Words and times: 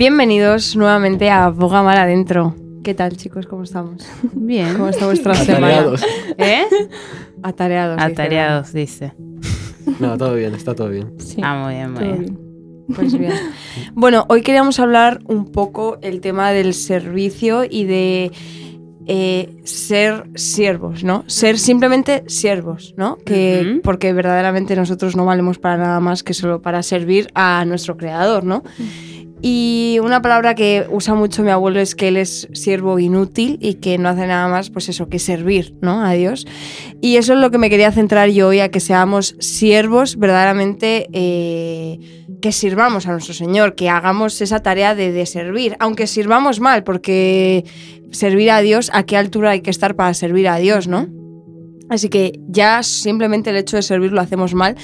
Bienvenidos 0.00 0.76
nuevamente 0.76 1.28
a 1.28 1.50
Boga 1.50 1.82
Mar 1.82 1.98
Adentro. 1.98 2.54
¿Qué 2.82 2.94
tal, 2.94 3.18
chicos? 3.18 3.46
¿Cómo 3.46 3.64
estamos? 3.64 4.08
Bien. 4.32 4.72
¿Cómo 4.72 4.88
está 4.88 5.04
vuestra 5.04 5.34
semana? 5.34 5.66
Atareados. 5.66 6.02
¿Eh? 6.38 6.62
Atareados. 7.42 8.00
Atareados, 8.00 8.72
dice. 8.72 9.12
No, 9.98 10.16
todo 10.16 10.36
bien, 10.36 10.54
está 10.54 10.74
todo 10.74 10.88
bien. 10.88 11.12
Sí, 11.18 11.42
Ah, 11.44 11.62
muy 11.62 11.74
bien, 11.74 11.92
muy 11.92 12.02
bien. 12.02 12.18
bien. 12.18 12.38
Pues 12.96 13.18
bien. 13.18 13.34
Bueno, 13.92 14.24
hoy 14.30 14.40
queríamos 14.40 14.80
hablar 14.80 15.20
un 15.26 15.52
poco 15.52 15.98
el 16.00 16.22
tema 16.22 16.50
del 16.50 16.72
servicio 16.72 17.64
y 17.68 17.84
de 17.84 18.32
eh, 19.04 19.54
ser 19.64 20.30
siervos, 20.34 21.04
¿no? 21.04 21.24
Ser 21.26 21.58
simplemente 21.58 22.24
siervos, 22.26 22.94
¿no? 22.96 23.18
Que. 23.18 23.80
Porque 23.84 24.14
verdaderamente 24.14 24.74
nosotros 24.76 25.14
no 25.14 25.26
valemos 25.26 25.58
para 25.58 25.76
nada 25.76 26.00
más 26.00 26.22
que 26.22 26.32
solo 26.32 26.62
para 26.62 26.82
servir 26.82 27.28
a 27.34 27.66
nuestro 27.66 27.98
creador, 27.98 28.44
¿no? 28.44 28.62
Y 29.42 29.98
una 30.02 30.20
palabra 30.20 30.54
que 30.54 30.86
usa 30.90 31.14
mucho 31.14 31.42
mi 31.42 31.50
abuelo 31.50 31.80
es 31.80 31.94
que 31.94 32.08
él 32.08 32.18
es 32.18 32.48
siervo 32.52 32.98
inútil 32.98 33.58
y 33.60 33.74
que 33.74 33.96
no 33.96 34.10
hace 34.10 34.26
nada 34.26 34.48
más, 34.48 34.68
pues 34.68 34.88
eso, 34.90 35.08
que 35.08 35.18
servir, 35.18 35.74
¿no? 35.80 36.04
A 36.04 36.12
Dios. 36.12 36.46
Y 37.00 37.16
eso 37.16 37.32
es 37.32 37.38
lo 37.38 37.50
que 37.50 37.56
me 37.56 37.70
quería 37.70 37.90
centrar 37.90 38.28
yo 38.28 38.48
hoy, 38.48 38.60
a 38.60 38.70
que 38.70 38.80
seamos 38.80 39.36
siervos 39.38 40.18
verdaderamente, 40.18 41.08
eh, 41.14 42.26
que 42.42 42.52
sirvamos 42.52 43.06
a 43.06 43.12
nuestro 43.12 43.32
Señor, 43.32 43.74
que 43.74 43.88
hagamos 43.88 44.40
esa 44.42 44.60
tarea 44.60 44.94
de, 44.94 45.10
de 45.10 45.24
servir, 45.24 45.74
aunque 45.80 46.06
sirvamos 46.06 46.60
mal, 46.60 46.84
porque 46.84 47.64
servir 48.10 48.50
a 48.50 48.60
Dios, 48.60 48.90
¿a 48.92 49.04
qué 49.04 49.16
altura 49.16 49.50
hay 49.50 49.62
que 49.62 49.70
estar 49.70 49.96
para 49.96 50.12
servir 50.12 50.48
a 50.48 50.56
Dios, 50.56 50.86
no? 50.86 51.08
Así 51.88 52.08
que 52.08 52.38
ya 52.46 52.82
simplemente 52.82 53.50
el 53.50 53.56
hecho 53.56 53.76
de 53.76 53.82
servir 53.82 54.12
lo 54.12 54.20
hacemos 54.20 54.54
mal, 54.54 54.76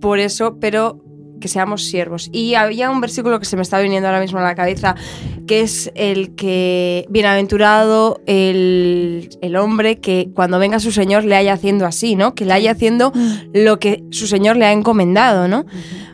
por 0.00 0.18
eso, 0.18 0.58
pero 0.60 1.04
que 1.40 1.48
seamos 1.48 1.84
siervos. 1.84 2.28
Y 2.32 2.54
había 2.54 2.90
un 2.90 3.00
versículo 3.00 3.38
que 3.38 3.46
se 3.46 3.56
me 3.56 3.62
está 3.62 3.78
viniendo 3.80 4.08
ahora 4.08 4.20
mismo 4.20 4.38
a 4.38 4.42
la 4.42 4.54
cabeza, 4.54 4.94
que 5.46 5.60
es 5.60 5.90
el 5.94 6.34
que, 6.34 7.06
bienaventurado 7.08 8.20
el, 8.26 9.30
el 9.40 9.56
hombre 9.56 9.98
que 9.98 10.30
cuando 10.34 10.58
venga 10.58 10.80
su 10.80 10.92
Señor 10.92 11.24
le 11.24 11.36
haya 11.36 11.52
haciendo 11.52 11.86
así, 11.86 12.16
¿no? 12.16 12.34
Que 12.34 12.44
le 12.44 12.52
haya 12.52 12.72
haciendo 12.72 13.12
lo 13.52 13.78
que 13.78 14.04
su 14.10 14.26
Señor 14.26 14.56
le 14.56 14.66
ha 14.66 14.72
encomendado, 14.72 15.48
¿no? 15.48 15.64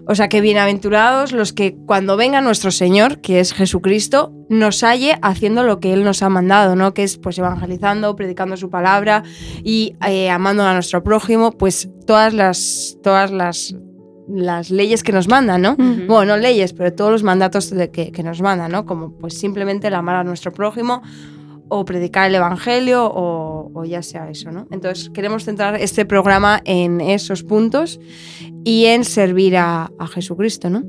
O 0.06 0.14
sea, 0.14 0.28
que 0.28 0.42
bienaventurados 0.42 1.32
los 1.32 1.54
que 1.54 1.76
cuando 1.86 2.18
venga 2.18 2.42
nuestro 2.42 2.70
Señor, 2.70 3.22
que 3.22 3.40
es 3.40 3.54
Jesucristo, 3.54 4.32
nos 4.50 4.82
halle 4.82 5.16
haciendo 5.22 5.62
lo 5.62 5.80
que 5.80 5.94
Él 5.94 6.04
nos 6.04 6.22
ha 6.22 6.28
mandado, 6.28 6.76
¿no? 6.76 6.92
Que 6.92 7.04
es 7.04 7.16
pues 7.16 7.38
evangelizando, 7.38 8.14
predicando 8.14 8.58
su 8.58 8.68
palabra 8.68 9.22
y 9.62 9.96
eh, 10.06 10.28
amando 10.28 10.62
a 10.64 10.74
nuestro 10.74 11.02
prójimo, 11.02 11.52
pues 11.52 11.88
todas 12.06 12.34
las, 12.34 12.98
todas 13.02 13.30
las, 13.30 13.74
las 14.28 14.70
leyes 14.70 15.02
que 15.02 15.12
nos 15.12 15.28
mandan, 15.28 15.62
¿no? 15.62 15.76
Bueno, 15.76 16.24
no 16.24 16.36
leyes, 16.36 16.72
pero 16.72 16.92
todos 16.92 17.10
los 17.10 17.22
mandatos 17.22 17.70
de 17.70 17.90
que, 17.90 18.10
que 18.12 18.22
nos 18.22 18.40
mandan, 18.40 18.72
¿no? 18.72 18.86
Como 18.86 19.12
pues 19.12 19.38
simplemente 19.38 19.88
el 19.88 19.94
amar 19.94 20.16
a 20.16 20.24
nuestro 20.24 20.52
prójimo 20.52 21.02
o 21.68 21.84
predicar 21.84 22.28
el 22.28 22.34
evangelio 22.34 23.06
o, 23.06 23.70
o 23.74 23.84
ya 23.84 24.02
sea 24.02 24.30
eso, 24.30 24.50
¿no? 24.50 24.66
Entonces 24.70 25.10
queremos 25.10 25.44
centrar 25.44 25.76
este 25.76 26.04
programa 26.04 26.60
en 26.64 27.00
esos 27.00 27.42
puntos 27.42 28.00
y 28.64 28.86
en 28.86 29.04
servir 29.04 29.56
a, 29.56 29.90
a 29.98 30.06
Jesucristo, 30.06 30.70
¿no? 30.70 30.84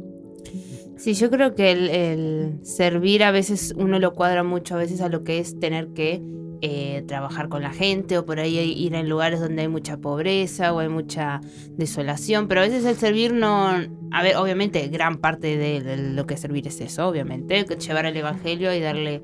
Sí, 0.98 1.14
yo 1.14 1.30
creo 1.30 1.56
que 1.56 1.72
el, 1.72 1.90
el 1.90 2.60
servir 2.64 3.24
a 3.24 3.32
veces 3.32 3.74
uno 3.78 4.00
lo 4.00 4.14
cuadra 4.14 4.44
mucho 4.44 4.76
a 4.76 4.78
veces 4.78 5.02
a 5.02 5.10
lo 5.10 5.24
que 5.24 5.40
es 5.40 5.60
tener 5.60 5.90
que 5.90 6.22
eh, 6.62 7.04
trabajar 7.08 7.50
con 7.50 7.62
la 7.62 7.72
gente 7.72 8.18
o 8.18 8.26
por 8.26 8.40
ahí 8.40 8.58
ir 8.58 8.94
en 8.96 9.10
lugares 9.10 9.40
donde 9.40 9.64
hay 9.64 9.68
mucha 9.68 9.98
pobreza 9.98 10.74
o 10.74 10.80
hay 10.80 10.90
mucha 10.90 11.42
desolación, 11.70 12.48
pero 12.48 12.62
a 12.62 12.64
veces 12.64 12.86
el 12.86 12.96
servir 12.96 13.34
no, 13.34 13.70
a 14.12 14.24
ver, 14.24 14.38
obviamente 14.38 14.88
gran 14.88 15.18
parte 15.18 15.58
de, 15.58 15.82
de 15.82 15.98
lo 15.98 16.26
que 16.26 16.36
es 16.36 16.40
servir 16.40 16.68
es 16.68 16.80
eso, 16.82 17.08
obviamente, 17.08 17.66
llevar 17.66 18.06
el 18.06 18.18
evangelio 18.18 18.74
y 18.74 18.80
darle 18.80 19.22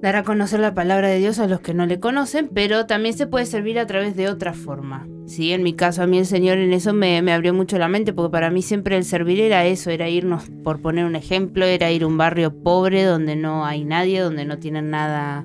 dar 0.00 0.16
a 0.16 0.22
conocer 0.22 0.60
la 0.60 0.74
palabra 0.74 1.08
de 1.08 1.18
Dios 1.18 1.38
a 1.38 1.48
los 1.48 1.60
que 1.60 1.74
no 1.74 1.86
le 1.86 1.98
conocen, 1.98 2.48
pero 2.52 2.86
también 2.86 3.16
se 3.16 3.26
puede 3.26 3.46
servir 3.46 3.78
a 3.78 3.86
través 3.86 4.16
de 4.16 4.28
otra 4.28 4.52
forma. 4.52 5.06
Sí, 5.26 5.52
en 5.52 5.62
mi 5.62 5.74
caso 5.74 6.02
a 6.02 6.06
mí 6.06 6.18
el 6.18 6.26
Señor 6.26 6.58
en 6.58 6.72
eso 6.72 6.92
me, 6.92 7.20
me 7.22 7.32
abrió 7.32 7.52
mucho 7.52 7.78
la 7.78 7.88
mente, 7.88 8.12
porque 8.12 8.32
para 8.32 8.50
mí 8.50 8.62
siempre 8.62 8.96
el 8.96 9.04
servir 9.04 9.40
era 9.40 9.66
eso, 9.66 9.90
era 9.90 10.08
irnos, 10.08 10.44
por 10.62 10.80
poner 10.80 11.04
un 11.04 11.16
ejemplo, 11.16 11.64
era 11.66 11.90
ir 11.90 12.04
a 12.04 12.06
un 12.06 12.16
barrio 12.16 12.62
pobre 12.62 13.02
donde 13.04 13.36
no 13.36 13.66
hay 13.66 13.84
nadie, 13.84 14.20
donde 14.20 14.44
no 14.44 14.58
tienen 14.58 14.90
nada, 14.90 15.44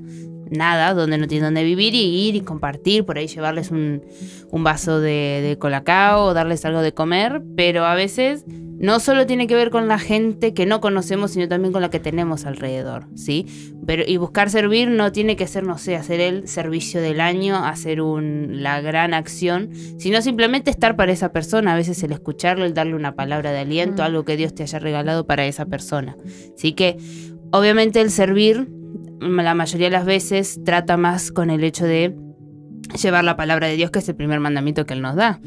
nada, 0.53 0.93
donde 0.93 1.17
no 1.17 1.27
tienen 1.27 1.47
dónde 1.47 1.63
vivir 1.63 1.93
y 1.93 2.27
ir 2.27 2.35
y 2.35 2.41
compartir, 2.41 3.05
por 3.05 3.17
ahí 3.17 3.27
llevarles 3.27 3.71
un, 3.71 4.03
un 4.51 4.63
vaso 4.63 4.99
de, 4.99 5.41
de 5.43 5.57
colacao 5.57 6.25
o 6.25 6.33
darles 6.33 6.63
algo 6.65 6.81
de 6.81 6.93
comer, 6.93 7.41
pero 7.55 7.85
a 7.85 7.95
veces 7.95 8.45
no 8.83 8.99
solo 8.99 9.25
tiene 9.25 9.47
que 9.47 9.55
ver 9.55 9.69
con 9.69 9.87
la 9.87 9.97
gente 9.97 10.53
que 10.53 10.65
no 10.65 10.81
conocemos, 10.81 11.31
sino 11.31 11.47
también 11.47 11.71
con 11.71 11.81
la 11.81 11.89
que 11.89 12.01
tenemos 12.01 12.45
alrededor, 12.45 13.05
¿sí? 13.15 13.45
Pero, 13.85 14.03
y 14.05 14.17
buscar 14.17 14.49
servir 14.49 14.89
no 14.89 15.13
tiene 15.13 15.37
que 15.37 15.47
ser, 15.47 15.63
no 15.63 15.77
sé, 15.77 15.95
hacer 15.95 16.19
el 16.19 16.49
servicio 16.49 17.01
del 17.01 17.21
año, 17.21 17.55
hacer 17.65 18.01
un, 18.01 18.61
la 18.61 18.81
gran 18.81 19.13
acción, 19.13 19.69
sino 19.97 20.21
simplemente 20.21 20.69
estar 20.69 20.97
para 20.97 21.13
esa 21.13 21.31
persona, 21.31 21.71
a 21.71 21.77
veces 21.77 22.03
el 22.03 22.11
escucharlo, 22.11 22.65
el 22.65 22.73
darle 22.73 22.95
una 22.95 23.15
palabra 23.15 23.53
de 23.53 23.59
aliento, 23.59 24.03
algo 24.03 24.25
que 24.25 24.35
Dios 24.35 24.53
te 24.53 24.63
haya 24.63 24.79
regalado 24.79 25.25
para 25.25 25.45
esa 25.45 25.65
persona. 25.65 26.17
Así 26.53 26.73
que, 26.73 26.97
obviamente 27.51 28.01
el 28.01 28.11
servir, 28.11 28.67
la 29.23 29.55
mayoría 29.55 29.87
de 29.87 29.91
las 29.91 30.05
veces, 30.05 30.59
trata 30.63 30.97
más 30.97 31.31
con 31.31 31.49
el 31.49 31.63
hecho 31.63 31.85
de 31.85 32.15
llevar 32.93 33.23
la 33.23 33.35
palabra 33.35 33.67
de 33.67 33.75
Dios, 33.75 33.91
que 33.91 33.99
es 33.99 34.09
el 34.09 34.15
primer 34.15 34.39
mandamiento 34.39 34.85
que 34.85 34.93
Él 34.93 35.01
nos 35.01 35.15
da 35.15 35.39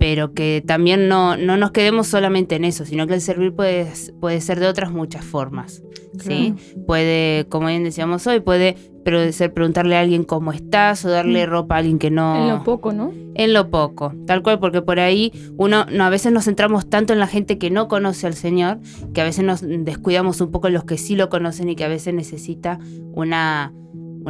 pero 0.00 0.32
que 0.32 0.64
también 0.66 1.08
no, 1.08 1.36
no 1.36 1.58
nos 1.58 1.72
quedemos 1.72 2.06
solamente 2.06 2.56
en 2.56 2.64
eso, 2.64 2.86
sino 2.86 3.06
que 3.06 3.12
el 3.12 3.20
servir 3.20 3.52
puede, 3.52 3.86
puede 4.18 4.40
ser 4.40 4.58
de 4.58 4.66
otras 4.66 4.90
muchas 4.90 5.24
formas. 5.24 5.82
¿sí? 6.18 6.54
Puede, 6.86 7.46
como 7.50 7.66
bien 7.66 7.84
decíamos 7.84 8.26
hoy, 8.26 8.40
puede 8.40 8.76
pero 9.04 9.30
ser 9.32 9.52
preguntarle 9.52 9.96
a 9.96 10.00
alguien 10.00 10.24
cómo 10.24 10.52
estás 10.52 11.04
o 11.04 11.10
darle 11.10 11.46
Mm. 11.46 11.50
ropa 11.50 11.74
a 11.74 11.78
alguien 11.78 11.98
que 11.98 12.10
no... 12.10 12.36
En 12.36 12.48
lo 12.48 12.64
poco, 12.64 12.92
¿no? 12.92 13.12
En 13.34 13.52
lo 13.52 13.70
poco, 13.70 14.14
tal 14.26 14.42
cual, 14.42 14.58
porque 14.58 14.82
por 14.82 15.00
ahí 15.00 15.32
uno 15.56 15.86
no, 15.90 16.04
a 16.04 16.10
veces 16.10 16.32
nos 16.32 16.44
centramos 16.44 16.88
tanto 16.88 17.12
en 17.12 17.18
la 17.18 17.26
gente 17.26 17.58
que 17.58 17.70
no 17.70 17.88
conoce 17.88 18.26
al 18.26 18.34
Señor, 18.34 18.78
que 19.14 19.20
a 19.20 19.24
veces 19.24 19.44
nos 19.44 19.60
descuidamos 19.62 20.40
un 20.40 20.50
poco 20.50 20.68
los 20.70 20.84
que 20.84 20.98
sí 20.98 21.14
lo 21.14 21.28
conocen 21.28 21.68
y 21.68 21.76
que 21.76 21.84
a 21.84 21.88
veces 21.88 22.12
necesita 22.14 22.78
una, 23.12 23.72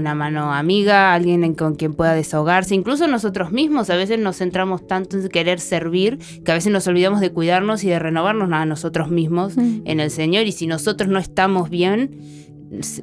una 0.01 0.15
mano 0.17 0.53
amiga, 0.53 1.15
alguien 1.15 1.45
en- 1.45 1.55
con 1.55 1.77
quien 1.77 1.95
pueda 1.95 2.15
desahogarse, 2.15 2.75
incluso 2.75 3.07
nosotros 3.07 3.53
mismos 3.53 3.89
a 3.91 3.97
veces 3.97 4.19
nos 4.19 4.39
centramos 4.39 4.87
tanto 4.87 5.17
en 5.17 5.29
querer 5.29 5.61
servir 5.61 6.19
que 6.45 6.51
a 6.51 6.55
veces 6.55 6.73
nos 6.73 6.87
olvidamos 6.89 7.21
de 7.21 7.31
cuidarnos 7.31 7.85
y 7.85 7.89
de 7.89 7.99
renovarnos 8.01 8.51
a 8.53 8.65
nosotros 8.67 9.11
mismos 9.11 9.57
Mm. 9.57 9.83
en 9.85 10.01
el 10.01 10.11
Señor 10.11 10.47
y 10.47 10.53
si 10.53 10.67
nosotros 10.67 11.09
no 11.09 11.19
estamos 11.21 11.71
bien, 11.71 12.11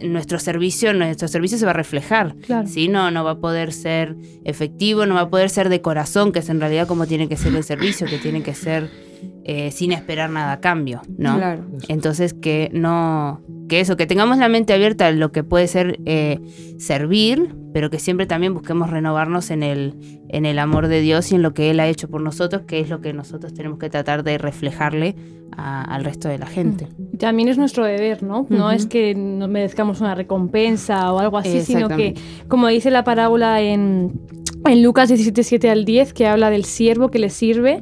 nuestro 0.02 0.40
servicio, 0.40 0.94
nuestro 0.94 1.28
servicio 1.28 1.58
se 1.58 1.66
va 1.66 1.72
a 1.72 1.74
reflejar. 1.74 2.36
Claro. 2.46 2.68
¿sí? 2.68 2.88
No, 2.88 3.12
no 3.12 3.24
va 3.26 3.32
a 3.32 3.40
poder 3.40 3.74
ser 3.74 4.16
efectivo, 4.46 5.06
no 5.06 5.16
va 5.16 5.22
a 5.22 5.30
poder 5.30 5.50
ser 5.50 5.68
de 5.70 5.82
corazón, 5.82 6.32
que 6.32 6.40
es 6.40 6.50
en 6.50 6.60
realidad 6.62 6.88
como 6.88 7.06
tiene 7.06 7.28
que 7.28 7.36
ser 7.36 7.54
el 7.56 7.64
servicio, 7.66 8.08
que 8.08 8.18
tiene 8.18 8.44
que 8.44 8.54
ser 8.54 8.90
eh, 9.48 9.72
sin 9.72 9.92
esperar 9.94 10.30
nada 10.30 10.52
a 10.54 10.60
cambio, 10.60 11.02
¿no? 11.18 11.38
Claro. 11.38 11.64
Entonces 11.88 12.34
que 12.34 12.70
no, 12.74 13.42
que 13.70 13.80
eso, 13.80 13.96
que 13.98 14.06
tengamos 14.06 14.38
la 14.38 14.50
mente 14.50 14.74
abierta 14.74 15.08
a 15.08 15.12
lo 15.12 15.32
que 15.32 15.44
puede 15.44 15.68
ser 15.68 16.00
eh, 16.06 16.40
servir, 16.78 17.56
pero 17.74 17.90
que 17.90 18.00
siempre 18.00 18.26
también 18.26 18.54
busquemos 18.54 18.90
renovarnos 18.90 19.50
en 19.52 19.64
el, 19.64 19.96
en 20.30 20.46
el 20.46 20.60
amor 20.60 20.88
de 20.88 21.02
Dios 21.02 21.32
y 21.32 21.36
en 21.36 21.42
lo 21.44 21.54
que 21.54 21.70
Él 21.70 21.80
ha 21.80 21.88
hecho 21.88 22.10
por 22.10 22.22
nosotros, 22.22 22.64
que 22.68 22.80
es 22.80 22.90
lo 22.90 23.02
que 23.02 23.14
nosotros 23.14 23.54
tenemos 23.54 23.80
que 23.80 23.90
tratar 23.90 24.24
de 24.24 24.38
reflejarle 24.38 25.16
a- 25.56 25.82
al 25.84 26.04
resto 26.04 26.28
de 26.30 26.38
la 26.38 26.46
gente. 26.48 26.88
Y 27.14 27.18
También 27.18 27.48
es 27.50 27.58
nuestro 27.58 27.86
deber, 27.86 28.24
¿no? 28.24 28.46
No 28.50 28.66
Ujú. 28.68 28.76
es 28.76 28.86
que 28.86 29.16
no 29.16 29.48
merezcamos 29.48 30.02
una 30.02 30.14
recompensa 30.16 31.12
o 31.14 31.20
algo 31.20 31.38
así, 31.38 31.62
sino 31.62 31.88
que, 31.90 32.16
como 32.48 32.68
dice 32.68 32.92
la 32.92 33.04
parábola 33.04 33.62
en, 33.62 34.20
en 34.66 34.84
Lucas 34.84 35.08
17, 35.10 35.44
7 35.44 35.70
al 35.70 35.86
10, 35.86 36.14
que 36.14 36.28
habla 36.28 36.50
del 36.50 36.66
siervo 36.66 37.10
que 37.10 37.20
le 37.20 37.30
sirve, 37.30 37.80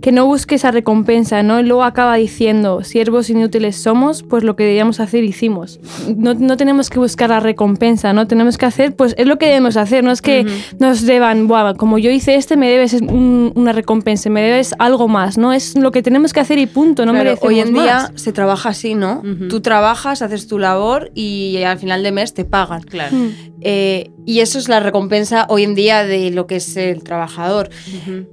que 0.00 0.12
no 0.12 0.26
busque 0.26 0.56
esa 0.56 0.70
recompensa, 0.70 1.05
¿no? 1.42 1.60
Y 1.60 1.62
luego 1.62 1.84
acaba 1.84 2.16
diciendo, 2.16 2.82
siervos 2.84 3.30
inútiles 3.30 3.76
somos, 3.76 4.22
pues 4.22 4.44
lo 4.44 4.56
que 4.56 4.64
debíamos 4.64 5.00
hacer 5.00 5.24
hicimos. 5.24 5.80
No, 6.16 6.34
no 6.34 6.56
tenemos 6.56 6.90
que 6.90 6.98
buscar 6.98 7.30
la 7.30 7.40
recompensa, 7.40 8.12
¿no? 8.12 8.26
Tenemos 8.26 8.58
que 8.58 8.66
hacer, 8.66 8.94
pues 8.94 9.14
es 9.18 9.26
lo 9.26 9.38
que 9.38 9.46
debemos 9.46 9.76
hacer, 9.76 10.04
no 10.04 10.10
es 10.12 10.20
que 10.22 10.46
nos 10.78 11.02
deban, 11.06 11.46
"Buah, 11.48 11.74
como 11.74 11.98
yo 11.98 12.10
hice 12.10 12.34
este, 12.34 12.56
me 12.56 12.68
debes 12.70 12.92
un- 12.94 13.52
una 13.54 13.72
recompensa, 13.72 14.28
me 14.30 14.42
debes 14.42 14.74
algo 14.78 15.08
más, 15.08 15.38
¿no? 15.38 15.52
Es 15.52 15.76
lo 15.78 15.92
que 15.92 16.02
tenemos 16.02 16.32
que 16.32 16.40
hacer 16.40 16.58
y 16.58 16.66
punto, 16.66 17.06
no 17.06 17.12
Claro, 17.12 17.24
merecemos 17.30 17.52
hoy 17.52 17.60
en 17.60 17.72
día 17.74 17.94
más. 18.10 18.12
se 18.16 18.32
trabaja 18.32 18.70
así, 18.70 18.94
¿no? 18.94 19.22
Tú 19.48 19.60
trabajas, 19.60 20.22
haces 20.22 20.46
tu 20.48 20.58
labor 20.58 21.10
y 21.14 21.62
al 21.62 21.78
final 21.78 22.02
de 22.02 22.12
mes 22.12 22.34
te 22.34 22.44
pagan. 22.44 22.82
Claro. 22.82 23.16
Mm. 23.16 23.30
Eh, 23.68 24.12
y 24.24 24.38
eso 24.40 24.60
es 24.60 24.68
la 24.68 24.78
recompensa 24.78 25.44
hoy 25.48 25.64
en 25.64 25.74
día 25.74 26.04
de 26.04 26.30
lo 26.30 26.46
que 26.46 26.56
es 26.56 26.76
el 26.76 27.02
trabajador. 27.02 27.68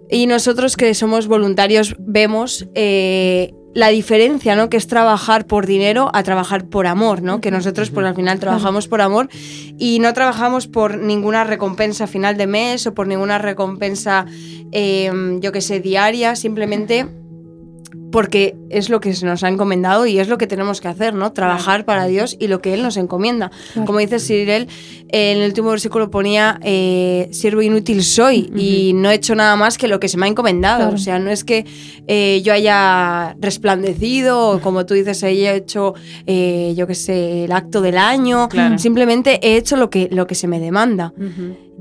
Y 0.08 0.28
nosotros 0.28 0.78
que 0.78 0.94
somos 0.94 1.26
voluntarios 1.26 1.96
vemos 1.98 2.68
eh, 2.76 3.52
la 3.74 3.88
diferencia, 3.88 4.56
¿no? 4.56 4.70
Que 4.70 4.78
es 4.78 4.86
trabajar 4.86 5.48
por 5.48 5.66
dinero 5.66 6.12
a 6.14 6.22
trabajar 6.22 6.66
por 6.66 6.86
amor, 6.86 7.24
¿no? 7.24 7.42
Que 7.42 7.50
nosotros 7.50 7.90
pues 7.90 8.06
al 8.06 8.14
final 8.14 8.40
trabajamos 8.40 8.88
por 8.88 9.02
amor 9.02 9.28
y 9.80 9.98
no 9.98 10.14
trabajamos 10.14 10.68
por 10.68 11.00
ninguna 11.00 11.44
recompensa 11.44 12.06
final 12.06 12.38
de 12.38 12.46
mes 12.46 12.86
o 12.86 12.94
por 12.94 13.08
ninguna 13.08 13.40
recompensa, 13.40 14.28
eh, 14.72 15.12
yo 15.42 15.52
que 15.52 15.62
sé, 15.62 15.80
diaria, 15.80 16.36
simplemente 16.36 17.08
porque 18.12 18.56
es 18.70 18.90
lo 18.90 19.00
que 19.00 19.14
se 19.14 19.26
nos 19.26 19.44
ha 19.44 19.50
encomendado 19.50 20.06
y 20.06 20.20
es 20.20 20.28
lo 20.28 20.38
que 20.38 20.48
tenemos 20.48 20.82
que 20.82 20.88
hacer, 20.88 21.14
¿no? 21.14 21.32
Trabajar 21.32 21.86
para 21.86 22.06
Dios 22.06 22.36
y 22.40 22.48
lo 22.48 22.62
que 22.62 22.74
Él 22.74 22.84
nos 22.84 22.98
encomienda. 22.98 23.52
Claro. 23.74 23.86
Como 23.86 24.00
dice 24.00 24.20
Cyril, 24.20 24.68
en 25.10 25.40
el 25.40 25.48
último 25.48 25.72
versículo 25.72 26.12
ponía, 26.12 26.60
eh, 26.64 27.28
siervo 27.32 27.62
inútil 27.62 28.04
soy 28.04 28.52
y 28.56 28.94
no 28.94 29.10
he 29.10 29.16
hecho 29.16 29.36
nada 29.36 29.56
más 29.56 29.78
que 29.78 29.88
lo 29.88 30.00
que 30.00 30.08
se 30.08 30.18
me 30.18 30.26
ha 30.26 30.30
encomendado. 30.30 30.82
Claro. 30.82 30.96
O 30.96 30.98
sea, 31.00 31.20
no 31.20 31.32
es 31.32 31.44
que 31.44 31.66
eh, 32.08 32.42
yo 32.44 32.54
haya 32.54 33.36
resplandecido 33.40 34.52
o 34.52 34.60
como 34.60 34.86
tú 34.86 34.94
dices, 34.94 35.24
haya 35.24 35.54
hecho, 35.54 35.94
eh, 36.26 36.74
yo 36.76 36.88
qué 36.88 36.96
sé, 36.96 37.46
el 37.46 37.52
acto 37.52 37.82
del 37.82 37.98
año. 37.98 38.48
Claro. 38.50 38.78
Simplemente 38.78 39.40
he 39.42 39.58
hecho 39.58 39.76
lo 39.76 39.90
que, 39.90 40.10
lo 40.12 40.28
que 40.28 40.36
se 40.36 40.48
me 40.48 40.60
demanda. 40.60 41.14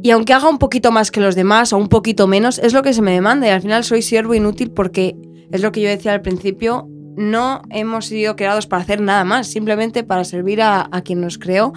Y 0.02 0.10
aunque 0.10 0.32
haga 0.32 0.48
un 0.48 0.58
poquito 0.58 0.90
más 0.90 1.10
que 1.10 1.20
los 1.20 1.34
demás 1.34 1.72
o 1.72 1.76
un 1.76 1.88
poquito 1.88 2.26
menos, 2.26 2.58
es 2.58 2.72
lo 2.72 2.82
que 2.82 2.92
se 2.92 3.02
me 3.02 3.12
demanda. 3.12 3.46
Y 3.46 3.50
al 3.50 3.60
final 3.60 3.84
soy 3.84 4.02
siervo 4.02 4.34
inútil 4.34 4.70
porque 4.70 5.14
es 5.52 5.62
lo 5.62 5.70
que 5.70 5.80
yo 5.80 5.88
decía 5.88 6.12
al 6.12 6.22
principio. 6.22 6.88
No 7.16 7.62
hemos 7.70 8.06
sido 8.06 8.36
creados 8.36 8.66
para 8.66 8.82
hacer 8.82 9.00
nada 9.00 9.24
más, 9.24 9.46
simplemente 9.46 10.02
para 10.02 10.24
servir 10.24 10.62
a, 10.62 10.88
quien 11.04 11.20
nos 11.20 11.38
creó 11.38 11.72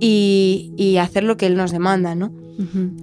y, 0.00 0.72
y 0.76 0.96
hacer 0.96 1.22
lo 1.22 1.36
que 1.36 1.46
Él 1.46 1.56
nos 1.56 1.70
demanda, 1.70 2.14
¿no? 2.14 2.32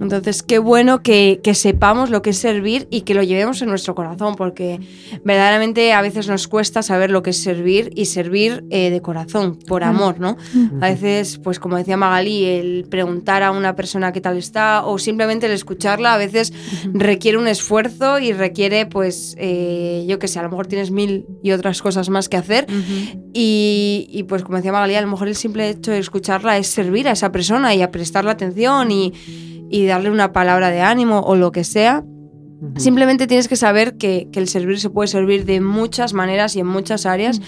Entonces, 0.00 0.42
qué 0.42 0.58
bueno 0.58 1.02
que, 1.02 1.40
que 1.42 1.54
sepamos 1.54 2.10
lo 2.10 2.22
que 2.22 2.30
es 2.30 2.38
servir 2.38 2.86
y 2.90 3.02
que 3.02 3.14
lo 3.14 3.22
llevemos 3.22 3.60
en 3.62 3.68
nuestro 3.68 3.94
corazón, 3.94 4.36
porque 4.36 4.80
verdaderamente 5.24 5.92
a 5.92 6.02
veces 6.02 6.28
nos 6.28 6.48
cuesta 6.48 6.82
saber 6.82 7.10
lo 7.10 7.22
que 7.22 7.30
es 7.30 7.42
servir 7.42 7.90
y 7.94 8.06
servir 8.06 8.64
eh, 8.70 8.90
de 8.90 9.00
corazón, 9.00 9.58
por 9.66 9.84
amor, 9.84 10.20
¿no? 10.20 10.36
A 10.80 10.90
veces, 10.90 11.38
pues 11.38 11.58
como 11.58 11.76
decía 11.76 11.96
Magali, 11.96 12.44
el 12.44 12.86
preguntar 12.88 13.42
a 13.42 13.50
una 13.50 13.76
persona 13.76 14.12
qué 14.12 14.20
tal 14.20 14.36
está 14.36 14.84
o 14.84 14.98
simplemente 14.98 15.46
el 15.46 15.52
escucharla 15.52 16.14
a 16.14 16.18
veces 16.18 16.52
requiere 16.92 17.38
un 17.38 17.48
esfuerzo 17.48 18.18
y 18.18 18.32
requiere, 18.32 18.86
pues, 18.86 19.34
eh, 19.38 20.04
yo 20.08 20.18
qué 20.18 20.28
sé, 20.28 20.38
a 20.38 20.42
lo 20.42 20.50
mejor 20.50 20.66
tienes 20.66 20.90
mil 20.90 21.26
y 21.42 21.52
otras 21.52 21.82
cosas 21.82 22.08
más 22.08 22.28
que 22.28 22.36
hacer. 22.36 22.66
Ujú. 22.70 23.30
y, 23.32 24.08
y, 24.10 24.22
pues 24.24 24.42
como 24.42 24.56
decía 24.56 24.72
Magali, 24.72 24.94
a 24.94 25.00
lo 25.00 25.08
mejor 25.08 25.28
el 25.28 25.36
simple 25.36 25.68
hecho 25.68 25.90
de 25.90 25.98
escucharla 25.98 26.58
es 26.58 26.66
servir 26.66 27.08
a 27.08 27.12
esa 27.12 27.32
persona 27.32 27.74
y 27.74 27.82
a 27.82 27.90
prestarle 27.90 28.30
atención 28.30 28.90
y, 28.90 29.12
y 29.70 29.86
darle 29.86 30.10
una 30.10 30.32
palabra 30.32 30.70
de 30.70 30.80
ánimo 30.82 31.20
o 31.20 31.36
lo 31.36 31.52
que 31.52 31.64
sea. 31.64 32.04
Simplemente 32.76 33.26
tienes 33.26 33.48
que 33.48 33.56
saber 33.56 33.96
que, 33.96 34.28
que 34.30 34.38
el 34.38 34.46
servir 34.46 34.78
se 34.80 34.90
puede 34.90 35.08
servir 35.08 35.46
de 35.46 35.62
muchas 35.62 36.12
maneras 36.12 36.56
y 36.56 36.60
en 36.60 36.66
muchas 36.66 37.06
áreas 37.06 37.40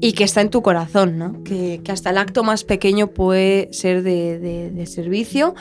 y 0.00 0.12
que 0.14 0.24
está 0.24 0.40
en 0.40 0.50
tu 0.50 0.62
corazón, 0.62 1.16
¿no? 1.18 1.44
Que, 1.44 1.80
que 1.84 1.92
hasta 1.92 2.10
el 2.10 2.18
acto 2.18 2.42
más 2.42 2.64
pequeño 2.64 3.08
puede 3.08 3.68
ser 3.72 4.02
de, 4.02 4.38
de- 4.40 4.70
de 4.72 4.86
servicio 4.86 5.54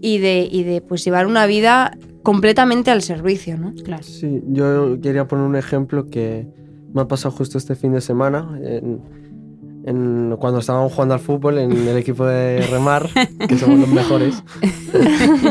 y 0.00 0.16
de, 0.18 0.48
y 0.50 0.62
de 0.62 0.80
pues 0.80 1.04
llevar 1.04 1.26
una 1.26 1.44
vida 1.46 1.96
completamente 2.22 2.90
al 2.90 3.02
servicio, 3.02 3.58
¿no? 3.58 3.72
Claro. 3.84 4.02
Sí, 4.02 4.40
yo 4.48 4.98
quería 5.02 5.26
poner 5.28 5.44
un 5.44 5.56
ejemplo 5.56 6.06
que 6.08 6.46
me 6.94 7.02
ha 7.02 7.08
pasado 7.08 7.34
justo 7.34 7.58
este 7.58 7.74
fin 7.74 7.92
de 7.92 8.00
semana. 8.00 8.58
en- 8.62 9.00
en- 9.88 10.36
cuando 10.38 10.60
estábamos 10.60 10.92
jugando 10.92 11.14
al 11.14 11.20
fútbol 11.20 11.58
en 11.58 11.72
el 11.72 11.96
equipo 11.96 12.24
de 12.26 12.60
Remar, 12.70 13.08
que 13.48 13.56
somos 13.56 13.80
los 13.80 13.88
mejores. 13.88 14.42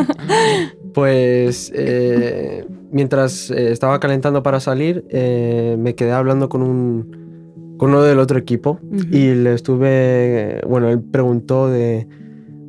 Pues 0.93 1.71
eh, 1.75 2.65
mientras 2.91 3.51
eh, 3.51 3.71
estaba 3.71 3.99
calentando 3.99 4.41
para 4.41 4.59
salir, 4.59 5.05
eh, 5.09 5.75
me 5.77 5.93
quedé 5.93 6.11
hablando 6.11 6.49
con 6.49 6.63
un 6.63 7.75
con 7.77 7.89
uno 7.91 8.01
del 8.01 8.17
otro 8.17 8.39
equipo 8.39 8.79
Ujú. 8.91 9.03
y 9.15 9.35
le 9.35 9.53
estuve, 9.53 10.61
bueno, 10.67 10.89
él 10.89 10.99
preguntó 10.99 11.69
de, 11.69 12.07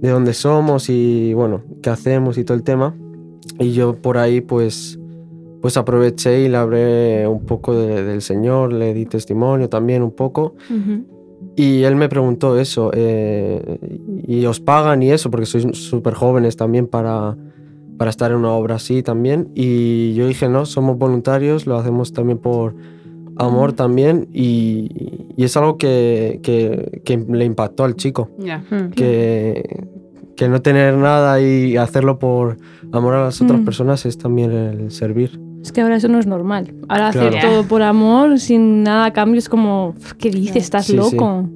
de 0.02 0.08
dónde 0.10 0.34
somos 0.34 0.90
y 0.90 1.32
bueno, 1.32 1.62
qué 1.82 1.88
hacemos 1.88 2.36
y 2.36 2.44
todo 2.44 2.58
el 2.58 2.62
tema. 2.62 2.94
Y 3.58 3.72
yo 3.72 3.94
por 3.96 4.18
ahí 4.18 4.42
pues, 4.42 4.98
pues 5.62 5.78
aproveché 5.78 6.42
y 6.42 6.48
le 6.50 6.58
hablé 6.58 7.26
un 7.26 7.46
poco 7.46 7.74
de- 7.74 8.04
del 8.04 8.20
Señor, 8.20 8.74
le 8.74 8.92
di 8.92 9.06
testimonio 9.06 9.70
también 9.70 10.02
un 10.02 10.10
poco. 10.10 10.54
Ujú. 10.68 11.06
Y 11.60 11.82
él 11.82 11.96
me 11.96 12.08
preguntó 12.08 12.56
eso, 12.58 12.90
eh, 12.94 13.78
¿y 14.26 14.44
os 14.46 14.60
pagan 14.60 15.02
y 15.02 15.10
eso? 15.10 15.28
Porque 15.30 15.44
sois 15.46 15.66
súper 15.76 16.14
jóvenes 16.14 16.56
también 16.56 16.86
para, 16.86 17.36
para 17.96 18.10
estar 18.10 18.30
en 18.30 18.36
una 18.38 18.52
obra 18.52 18.76
así 18.76 19.02
también. 19.02 19.48
Y 19.56 20.14
yo 20.14 20.28
dije, 20.28 20.48
no, 20.48 20.66
somos 20.66 20.96
voluntarios, 20.98 21.66
lo 21.66 21.76
hacemos 21.76 22.12
también 22.12 22.38
por 22.38 22.76
amor 23.36 23.72
también. 23.72 24.28
Y, 24.32 25.26
y 25.36 25.42
es 25.44 25.56
algo 25.56 25.78
que, 25.78 26.38
que- 26.44 27.00
que 27.04 27.16
le 27.18 27.44
impactó 27.44 27.82
al 27.84 27.96
chico, 27.96 28.30
Ya. 28.38 28.62
que, 28.94 29.64
que 30.36 30.48
no 30.48 30.62
tener 30.62 30.94
nada 30.94 31.40
y 31.40 31.76
hacerlo 31.76 32.20
por 32.20 32.56
amor 32.92 33.14
a 33.14 33.24
las 33.24 33.42
otras 33.42 33.60
Mm. 33.60 33.64
personas 33.64 34.06
es 34.06 34.16
también 34.16 34.52
el 34.52 34.90
servir. 34.92 35.40
Es 35.68 35.72
que 35.72 35.82
ahora 35.82 35.96
eso 35.96 36.08
no 36.08 36.18
es 36.18 36.26
normal. 36.26 36.72
Ahora 36.88 37.08
hacer 37.08 37.42
todo 37.42 37.62
por 37.64 37.82
amor, 37.82 38.40
sin 38.40 38.82
nada 38.84 39.04
a 39.04 39.12
cambio, 39.12 39.38
es 39.38 39.50
como, 39.50 39.94
¿qué 40.18 40.30
dices? 40.30 40.56
¿Estás 40.56 40.86
Sí, 40.86 40.92
sí. 40.92 40.96
loco? 40.96 41.46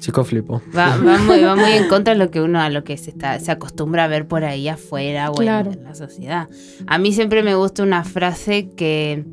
Chico 0.00 0.24
flipo. 0.24 0.60
Va, 0.76 0.96
va 1.06 1.18
muy, 1.18 1.40
va 1.40 1.54
muy 1.54 1.70
en 1.70 1.86
contra 1.86 2.14
de 2.14 2.18
lo 2.18 2.32
que 2.32 2.40
uno 2.40 2.60
a 2.60 2.68
lo 2.68 2.82
que 2.82 2.96
se 2.96 3.10
está 3.10 3.38
se 3.38 3.52
acostumbra 3.52 4.02
a 4.02 4.08
ver 4.08 4.26
por 4.26 4.42
ahí 4.42 4.66
afuera 4.66 5.30
o 5.30 5.40
en, 5.40 5.46
la 5.84 5.94
sociedad. 5.94 6.48
A 6.88 6.98
mí 6.98 7.12
siempre 7.12 7.44
me 7.44 7.54
gusta 7.54 7.84
una 7.84 8.02
frase 8.02 8.70
que 8.70 9.24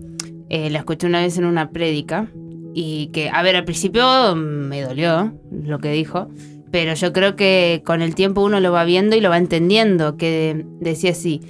eh, 0.49 0.69
la 0.69 0.77
escuché 0.77 1.07
una 1.07 1.21
vez 1.21 1.35
en 1.39 1.45
una 1.45 1.71
prédica 1.71 2.27
y 2.75 3.07
que, 3.07 3.31
a 3.31 3.41
ver, 3.41 3.55
al 3.55 3.65
principio 3.65 4.35
me 4.35 4.83
dolió 4.83 5.33
lo 5.49 5.79
que 5.79 5.89
dijo, 5.89 6.29
pero 6.69 6.93
yo 6.93 7.11
creo 7.11 7.35
que 7.35 7.81
con 7.83 8.03
el 8.03 8.13
tiempo 8.13 8.43
uno 8.43 8.59
lo 8.59 8.71
va 8.71 8.83
viendo 8.83 9.15
y 9.15 9.19
lo 9.19 9.31
va 9.31 9.39
entendiendo, 9.39 10.15
que 10.15 10.63
decía 10.79 11.09
así, 11.09 11.41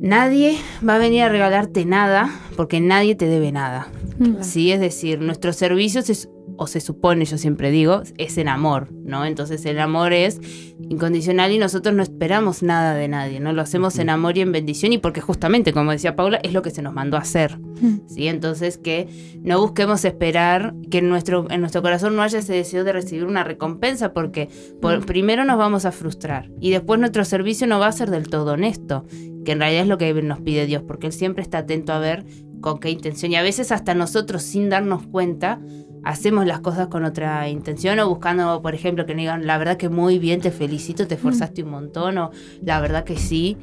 nadie 0.00 0.58
va 0.86 0.96
a 0.96 0.98
venir 0.98 1.22
a 1.22 1.28
regalarte 1.28 1.84
nada 1.84 2.30
porque 2.56 2.80
nadie 2.80 3.14
te 3.14 3.26
debe 3.26 3.52
nada. 3.52 3.88
Mm. 4.18 4.42
Sí, 4.42 4.72
es 4.72 4.80
decir, 4.80 5.20
nuestro 5.20 5.52
servicio 5.52 6.02
se, 6.02 6.28
o 6.58 6.66
se 6.66 6.80
supone, 6.80 7.24
yo 7.24 7.38
siempre 7.38 7.70
digo, 7.70 8.02
es 8.18 8.38
en 8.38 8.48
amor, 8.48 8.88
¿no? 9.04 9.24
Entonces 9.24 9.64
el 9.66 9.78
amor 9.78 10.12
es 10.12 10.40
incondicional 10.88 11.52
y 11.52 11.58
nosotros 11.58 11.94
no 11.94 12.02
esperamos 12.02 12.62
nada 12.62 12.94
de 12.94 13.08
nadie, 13.08 13.40
¿no? 13.40 13.52
Lo 13.52 13.62
hacemos 13.62 13.98
en 13.98 14.10
amor 14.10 14.36
y 14.38 14.40
en 14.42 14.52
bendición 14.52 14.92
y 14.92 14.98
porque 14.98 15.20
justamente, 15.20 15.72
como 15.72 15.90
decía 15.90 16.16
Paula, 16.16 16.38
es 16.42 16.52
lo 16.52 16.62
que 16.62 16.70
se 16.70 16.82
nos 16.82 16.92
mandó 16.94 17.16
a 17.16 17.20
hacer, 17.20 17.58
Mm. 17.58 18.00
¿sí? 18.08 18.26
Entonces 18.28 18.78
que 18.78 19.06
no 19.42 19.60
busquemos 19.60 20.04
esperar 20.06 20.74
que 20.90 20.98
en 20.98 21.08
nuestro, 21.10 21.46
en 21.50 21.60
nuestro 21.60 21.82
corazón 21.82 22.16
no 22.16 22.22
haya 22.22 22.38
ese 22.38 22.54
deseo 22.54 22.84
de 22.84 22.92
recibir 22.92 23.24
una 23.26 23.44
recompensa 23.44 24.12
porque 24.14 24.48
por- 24.80 25.04
primero 25.04 25.44
nos 25.44 25.58
vamos 25.58 25.84
a 25.84 25.92
frustrar 25.92 26.50
y 26.60 26.70
después 26.70 26.98
nuestro 27.00 27.24
servicio 27.26 27.66
no 27.66 27.78
va 27.78 27.88
a 27.88 27.92
ser 27.92 28.10
del 28.10 28.28
todo 28.28 28.52
honesto, 28.52 29.04
que 29.44 29.52
en 29.52 29.60
realidad 29.60 29.82
es 29.82 29.88
lo 29.88 29.98
que 29.98 30.12
nos 30.22 30.40
pide 30.40 30.64
Dios, 30.66 30.82
porque 30.86 31.06
Él 31.08 31.12
siempre 31.12 31.42
está 31.42 31.58
atento 31.58 31.92
a 31.92 31.98
ver 31.98 32.24
con 32.60 32.78
qué 32.78 32.90
intención. 32.90 33.30
Y 33.32 33.36
a 33.36 33.42
veces 33.42 33.70
hasta 33.70 33.94
nosotros 33.94 34.42
sin 34.42 34.70
darnos 34.70 35.06
cuenta 35.06 35.60
hacemos 36.06 36.46
las 36.46 36.60
cosas 36.60 36.86
con 36.86 37.04
otra 37.04 37.48
intención 37.48 37.98
o 37.98 38.08
buscando, 38.08 38.62
por 38.62 38.76
ejemplo, 38.76 39.06
que 39.06 39.14
nos 39.14 39.22
digan, 39.22 39.44
la 39.44 39.58
verdad 39.58 39.76
que 39.76 39.88
muy 39.88 40.20
bien, 40.20 40.40
te 40.40 40.52
felicito, 40.52 41.08
te 41.08 41.16
esforzaste 41.16 41.64
un 41.64 41.70
montón 41.70 42.16
o 42.18 42.30
la 42.62 42.80
verdad 42.80 43.02
que 43.02 43.16
sí, 43.16 43.56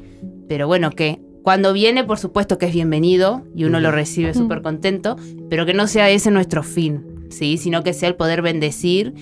pero 0.46 0.66
bueno, 0.66 0.90
que 0.90 1.22
cuando 1.42 1.72
viene, 1.72 2.04
por 2.04 2.18
supuesto 2.18 2.58
que 2.58 2.66
es 2.66 2.74
bienvenido 2.74 3.46
y 3.56 3.64
uno 3.64 3.80
lo 3.80 3.90
recibe 3.90 4.34
súper 4.34 4.60
contento, 4.60 5.16
pero 5.48 5.64
que 5.64 5.72
no 5.72 5.86
sea 5.86 6.10
ese 6.10 6.30
nuestro 6.30 6.62
fin, 6.62 7.26
¿sí? 7.30 7.56
Sino 7.56 7.82
que 7.82 7.94
sea 7.94 8.10
el 8.10 8.14
poder 8.14 8.42
bendecir 8.42 9.14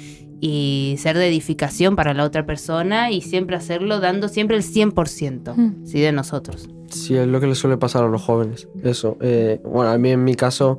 y 0.44 0.96
ser 0.98 1.16
de 1.16 1.28
edificación 1.28 1.94
para 1.94 2.14
la 2.14 2.24
otra 2.24 2.44
persona 2.44 3.12
y 3.12 3.20
siempre 3.20 3.54
hacerlo 3.54 4.00
dando 4.00 4.26
siempre 4.28 4.56
el 4.56 4.64
100%, 4.64 5.54
Mm. 5.56 5.86
¿sí? 5.86 6.00
De 6.00 6.10
nosotros. 6.10 6.68
Sí, 6.88 7.14
es 7.14 7.28
lo 7.28 7.40
que 7.40 7.46
le 7.46 7.54
suele 7.54 7.76
pasar 7.76 8.02
a 8.02 8.08
los 8.08 8.20
jóvenes. 8.20 8.68
Eso. 8.82 9.16
eh, 9.20 9.60
bueno, 9.64 9.92
a 9.92 9.98
mí 9.98 10.10
en 10.10 10.24
mi 10.24 10.34
caso, 10.34 10.78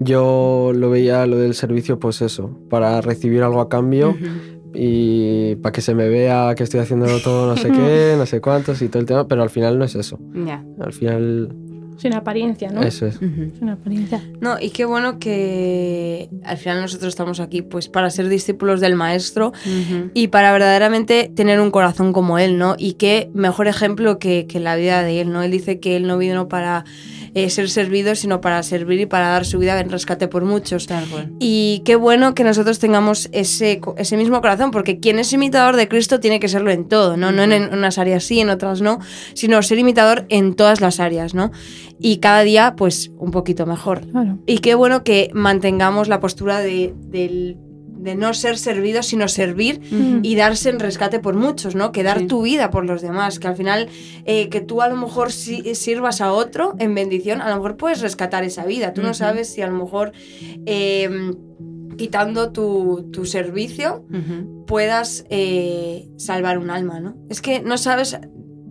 yo 0.00 0.72
lo 0.74 0.90
veía 0.90 1.26
lo 1.26 1.38
del 1.38 1.54
servicio, 1.54 1.98
pues 1.98 2.20
eso, 2.20 2.50
para 2.68 3.00
recibir 3.00 3.42
algo 3.42 3.60
a 3.62 3.70
cambio 3.70 4.14
y 4.74 5.56
para 5.56 5.72
que 5.72 5.80
se 5.80 5.94
me 5.94 6.08
vea 6.08 6.54
que 6.54 6.62
estoy 6.62 6.80
haciendo 6.80 7.06
todo 7.24 7.46
no 7.48 7.56
sé 7.56 7.70
qué, 7.72 8.14
no 8.16 8.26
sé 8.26 8.40
cuántos 8.42 8.82
y 8.82 8.88
todo 8.88 9.00
el 9.00 9.06
tema, 9.06 9.26
pero 9.26 9.42
al 9.42 9.50
final 9.50 9.78
no 9.78 9.84
es 9.86 9.94
eso. 9.94 10.18
Ya. 10.46 10.62
Al 10.78 10.92
final, 10.92 11.54
Sin 12.00 12.14
apariencia, 12.14 12.70
¿no? 12.70 12.82
eso 12.82 13.06
es. 13.06 13.16
Ujú. 13.16 13.52
Sin 13.58 13.68
apariencia. 13.68 14.22
No, 14.40 14.58
y 14.58 14.70
qué 14.70 14.84
bueno 14.84 15.18
que 15.18 16.30
al 16.44 16.56
final 16.56 16.80
nosotros 16.80 17.08
estamos 17.08 17.40
aquí 17.40 17.62
pues 17.62 17.88
para 17.88 18.10
ser 18.10 18.28
discípulos 18.28 18.80
del 18.80 18.96
maestro 18.96 19.52
y 20.14 20.28
para 20.28 20.52
verdaderamente 20.52 21.30
tener 21.34 21.60
un 21.60 21.70
corazón 21.70 22.12
como 22.12 22.38
él, 22.38 22.58
¿no? 22.58 22.74
Y 22.78 22.94
qué 22.94 23.30
mejor 23.34 23.68
ejemplo 23.68 24.18
que, 24.18 24.46
que 24.46 24.60
la 24.60 24.76
vida 24.76 25.02
de 25.02 25.20
él, 25.20 25.32
¿no? 25.32 25.42
Él 25.42 25.50
dice 25.50 25.78
que 25.78 25.96
él 25.96 26.06
no 26.06 26.16
vino 26.16 26.48
para 26.48 26.84
eh, 27.34 27.50
ser 27.50 27.70
servido, 27.70 28.14
sino 28.14 28.40
para 28.40 28.62
servir 28.62 29.00
y 29.00 29.06
para 29.06 29.28
dar 29.28 29.44
su 29.44 29.58
vida 29.58 29.78
en 29.80 29.90
rescate 29.90 30.28
por 30.28 30.44
muchos. 30.44 30.86
Tal 30.86 31.06
cual. 31.08 31.32
Y 31.38 31.82
qué 31.84 31.96
bueno 31.96 32.34
que 32.34 32.44
nosotros 32.44 32.78
tengamos 32.78 33.28
ese, 33.32 33.80
ese 33.96 34.16
mismo 34.16 34.40
corazón, 34.40 34.70
porque 34.70 35.00
quien 35.00 35.18
es 35.18 35.32
imitador 35.32 35.76
de 35.76 35.88
Cristo 35.88 36.20
tiene 36.20 36.40
que 36.40 36.48
serlo 36.48 36.70
en 36.70 36.88
todo, 36.88 37.16
¿no? 37.16 37.32
No 37.32 37.42
en, 37.42 37.52
en 37.52 37.72
unas 37.72 37.98
áreas 37.98 38.24
sí, 38.24 38.40
en 38.40 38.50
otras 38.50 38.80
no, 38.80 38.98
sino 39.34 39.62
ser 39.62 39.78
imitador 39.78 40.26
en 40.28 40.54
todas 40.54 40.80
las 40.80 41.00
áreas, 41.00 41.34
¿no? 41.34 41.50
Y 41.98 42.18
cada 42.18 42.42
día, 42.42 42.74
pues, 42.76 43.10
un 43.18 43.30
poquito 43.30 43.66
mejor. 43.66 44.06
Claro. 44.10 44.38
Y 44.46 44.58
qué 44.58 44.74
bueno 44.74 45.04
que 45.04 45.30
mantengamos 45.34 46.08
la 46.08 46.20
postura 46.20 46.60
de, 46.60 46.94
del 46.96 47.58
de 48.00 48.14
no 48.14 48.32
ser 48.34 48.56
servido, 48.58 49.02
sino 49.02 49.28
servir 49.28 49.80
y 50.22 50.34
darse 50.36 50.70
en 50.70 50.80
rescate 50.80 51.18
por 51.20 51.34
muchos, 51.34 51.74
¿no? 51.74 51.92
Que 51.92 52.02
dar 52.02 52.20
Sí. 52.20 52.26
tu 52.26 52.42
vida 52.42 52.70
por 52.70 52.84
los 52.86 53.02
demás, 53.02 53.38
que 53.38 53.48
al 53.48 53.56
final 53.56 53.88
eh, 54.24 54.48
que 54.48 54.60
tú 54.60 54.82
a 54.82 54.88
lo 54.88 54.96
mejor 54.96 55.32
si- 55.32 55.74
sirvas 55.74 56.20
a 56.20 56.32
otro 56.32 56.74
en 56.78 56.94
bendición, 56.94 57.40
a 57.40 57.48
lo 57.50 57.56
mejor 57.56 57.76
puedes 57.76 58.00
rescatar 58.00 58.42
esa 58.44 58.64
vida. 58.64 58.92
Tú 58.94 59.02
no 59.02 59.14
sabes 59.14 59.52
si 59.52 59.60
a 59.62 59.66
lo 59.66 59.74
mejor 59.76 60.12
eh, 60.66 61.32
quitando 61.98 62.50
tu, 62.52 63.08
tu 63.12 63.26
servicio 63.26 64.04
puedas 64.66 65.24
eh, 65.28 66.08
salvar 66.16 66.58
un 66.58 66.70
alma, 66.70 67.00
¿no? 67.00 67.16
Es 67.28 67.42
que 67.42 67.60
no 67.60 67.76
sabes, 67.76 68.18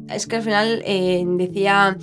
es 0.10 0.26
que 0.26 0.38
al 0.38 0.42
final 0.42 0.82
eh, 0.86 1.24
decía, 1.38 1.96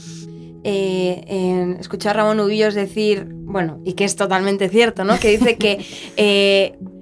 eh, 0.65 1.77
escuché 1.81 2.09
a 2.09 2.13
Ramón 2.13 2.41
Ubillos 2.41 2.75
decir, 2.75 3.27
bueno, 3.33 3.81
y 3.85 3.95
que 3.95 4.05
es 4.05 4.17
totalmente 4.17 4.69
cierto, 4.69 5.05
¿no? 5.05 5.19
Que 5.19 5.31
dice 5.39 5.57
que 5.57 5.79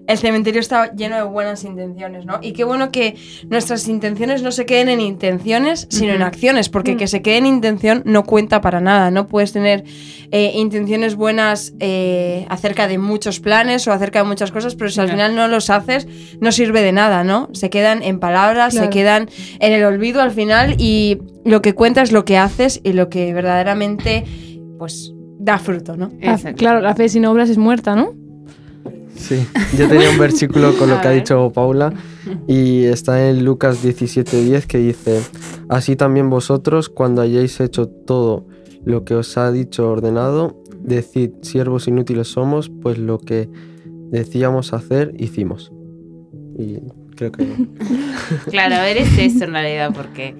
el 0.06 0.18
cementerio 0.18 0.60
está 0.60 0.92
lleno 0.94 1.16
de 1.16 1.22
buenas 1.22 1.64
intenciones, 1.64 2.26
¿no? 2.26 2.38
Y 2.42 2.52
qué 2.52 2.64
bueno 2.64 2.90
que 2.90 3.16
nuestras 3.48 3.88
intenciones 3.88 4.42
no 4.42 4.52
se 4.52 4.66
queden 4.66 4.88
en 4.88 5.00
intenciones, 5.00 5.86
sino 5.90 6.12
en 6.12 6.22
acciones, 6.22 6.68
porque 6.68 6.94
Mm. 6.94 6.98
que 6.98 7.06
se 7.06 7.22
quede 7.22 7.38
en 7.38 7.46
intención 7.46 8.02
no 8.04 8.24
cuenta 8.24 8.60
para 8.60 8.80
nada, 8.80 9.10
no 9.10 9.28
puedes 9.28 9.52
tener 9.52 9.84
eh, 10.30 10.52
intenciones 10.56 11.14
buenas 11.14 11.74
eh, 11.80 12.44
acerca 12.48 12.88
de 12.88 12.98
muchos 12.98 13.40
planes 13.40 13.86
o 13.88 13.92
acerca 13.92 14.18
de 14.20 14.28
muchas 14.28 14.50
cosas, 14.52 14.74
pero 14.74 14.90
si 14.90 15.00
al 15.00 15.08
final 15.08 15.34
no 15.36 15.48
los 15.48 15.70
haces, 15.70 16.06
no 16.40 16.52
sirve 16.52 16.82
de 16.82 16.92
nada, 16.92 17.24
¿no? 17.24 17.48
Se 17.52 17.70
quedan 17.70 18.02
en 18.02 18.20
palabras, 18.20 18.74
se 18.74 18.90
quedan 18.90 19.28
en 19.60 19.72
el 19.72 19.84
olvido 19.84 20.20
al 20.20 20.32
final 20.32 20.74
y 20.78 21.18
lo 21.44 21.62
que 21.62 21.74
cuenta 21.74 22.02
es 22.02 22.12
lo 22.12 22.24
que 22.24 22.36
haces 22.36 22.80
y 22.82 22.92
lo 22.92 23.08
que 23.08 23.32
verdaderamente, 23.32 24.24
pues, 24.78 25.12
da 25.38 25.58
fruto, 25.58 25.96
¿no? 25.96 26.10
Exacto. 26.20 26.56
claro, 26.58 26.80
la 26.80 26.94
fe 26.94 27.08
sin 27.08 27.24
obras 27.26 27.48
es 27.50 27.58
muerta, 27.58 27.94
¿no? 27.94 28.12
Sí, 29.16 29.46
yo 29.78 29.88
tenía 29.88 30.10
un 30.10 30.18
versículo 30.18 30.76
con 30.76 30.90
lo 30.90 31.00
que 31.00 31.08
ha 31.08 31.12
dicho 31.12 31.50
Paula 31.52 31.92
y 32.46 32.84
está 32.84 33.28
en 33.28 33.44
Lucas 33.44 33.82
17:10 33.82 34.66
que 34.66 34.78
dice, 34.78 35.22
así 35.68 35.96
también 35.96 36.30
vosotros 36.30 36.88
cuando 36.88 37.22
hayáis 37.22 37.60
hecho 37.60 37.88
todo 37.88 38.46
lo 38.84 39.04
que 39.04 39.14
os 39.14 39.38
ha 39.38 39.50
dicho 39.50 39.88
ordenado, 39.88 40.62
decid, 40.82 41.30
siervos 41.42 41.88
inútiles 41.88 42.28
somos, 42.28 42.70
pues 42.82 42.98
lo 42.98 43.18
que 43.18 43.48
decíamos 44.10 44.72
hacer, 44.72 45.14
hicimos. 45.18 45.72
Y 46.58 46.78
creo 47.14 47.32
que... 47.32 47.44
Claro, 48.50 48.76
a 48.76 48.82
ver, 48.82 48.96
es 48.98 49.18
eso 49.18 49.44
en 49.44 49.52
realidad, 49.52 49.92
porque 49.94 50.34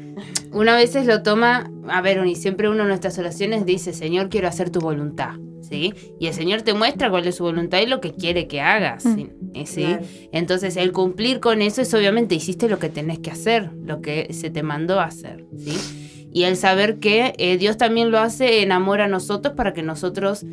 uno 0.53 0.71
a 0.73 0.77
veces 0.77 1.07
lo 1.07 1.23
toma, 1.23 1.71
a 1.89 2.01
ver, 2.01 2.25
y 2.27 2.35
siempre 2.37 2.69
uno 2.69 2.83
en 2.83 2.89
nuestras 2.89 3.19
oraciones 3.19 3.67
dice, 3.67 3.93
Señor, 3.93 4.29
quiero 4.29 4.49
hacer 4.49 4.71
tu 4.71 4.81
voluntad, 4.81 5.35
¿sí? 5.63 5.93
Y 6.21 6.27
el 6.29 6.35
Señor 6.35 6.63
te 6.63 6.73
muestra 6.75 7.11
cuál 7.11 7.27
es 7.27 7.37
su 7.37 7.45
voluntad 7.45 7.81
y 7.81 7.87
lo 7.87 8.01
que 8.01 8.13
quiere 8.15 8.47
que 8.47 8.61
hagas, 8.61 9.03
¿sí? 9.03 9.31
Eh, 9.55 9.67
¿sí? 9.67 9.83
Claro. 9.83 10.05
Entonces, 10.33 10.77
el 10.77 10.93
cumplir 10.93 11.41
con 11.41 11.61
eso 11.63 11.83
es 11.83 11.93
obviamente 11.95 12.35
hiciste 12.35 12.69
lo 12.69 12.79
que 12.79 12.89
tenés 12.89 13.19
que 13.19 13.31
hacer, 13.31 13.71
lo 13.85 14.01
que 14.01 14.33
se 14.33 14.51
te 14.51 14.63
mandó 14.63 15.01
a 15.01 15.05
hacer, 15.05 15.45
¿sí? 15.59 16.29
Y 16.33 16.45
el 16.45 16.57
saber 16.57 16.99
que 16.99 17.35
eh, 17.39 17.57
Dios 17.59 17.77
también 17.77 18.11
lo 18.11 18.19
hace 18.19 18.63
en 18.63 18.73
amor 18.73 19.01
a 19.01 19.09
nosotros 19.09 19.55
para 19.55 19.73
que 19.73 19.83
nosotros 19.83 20.45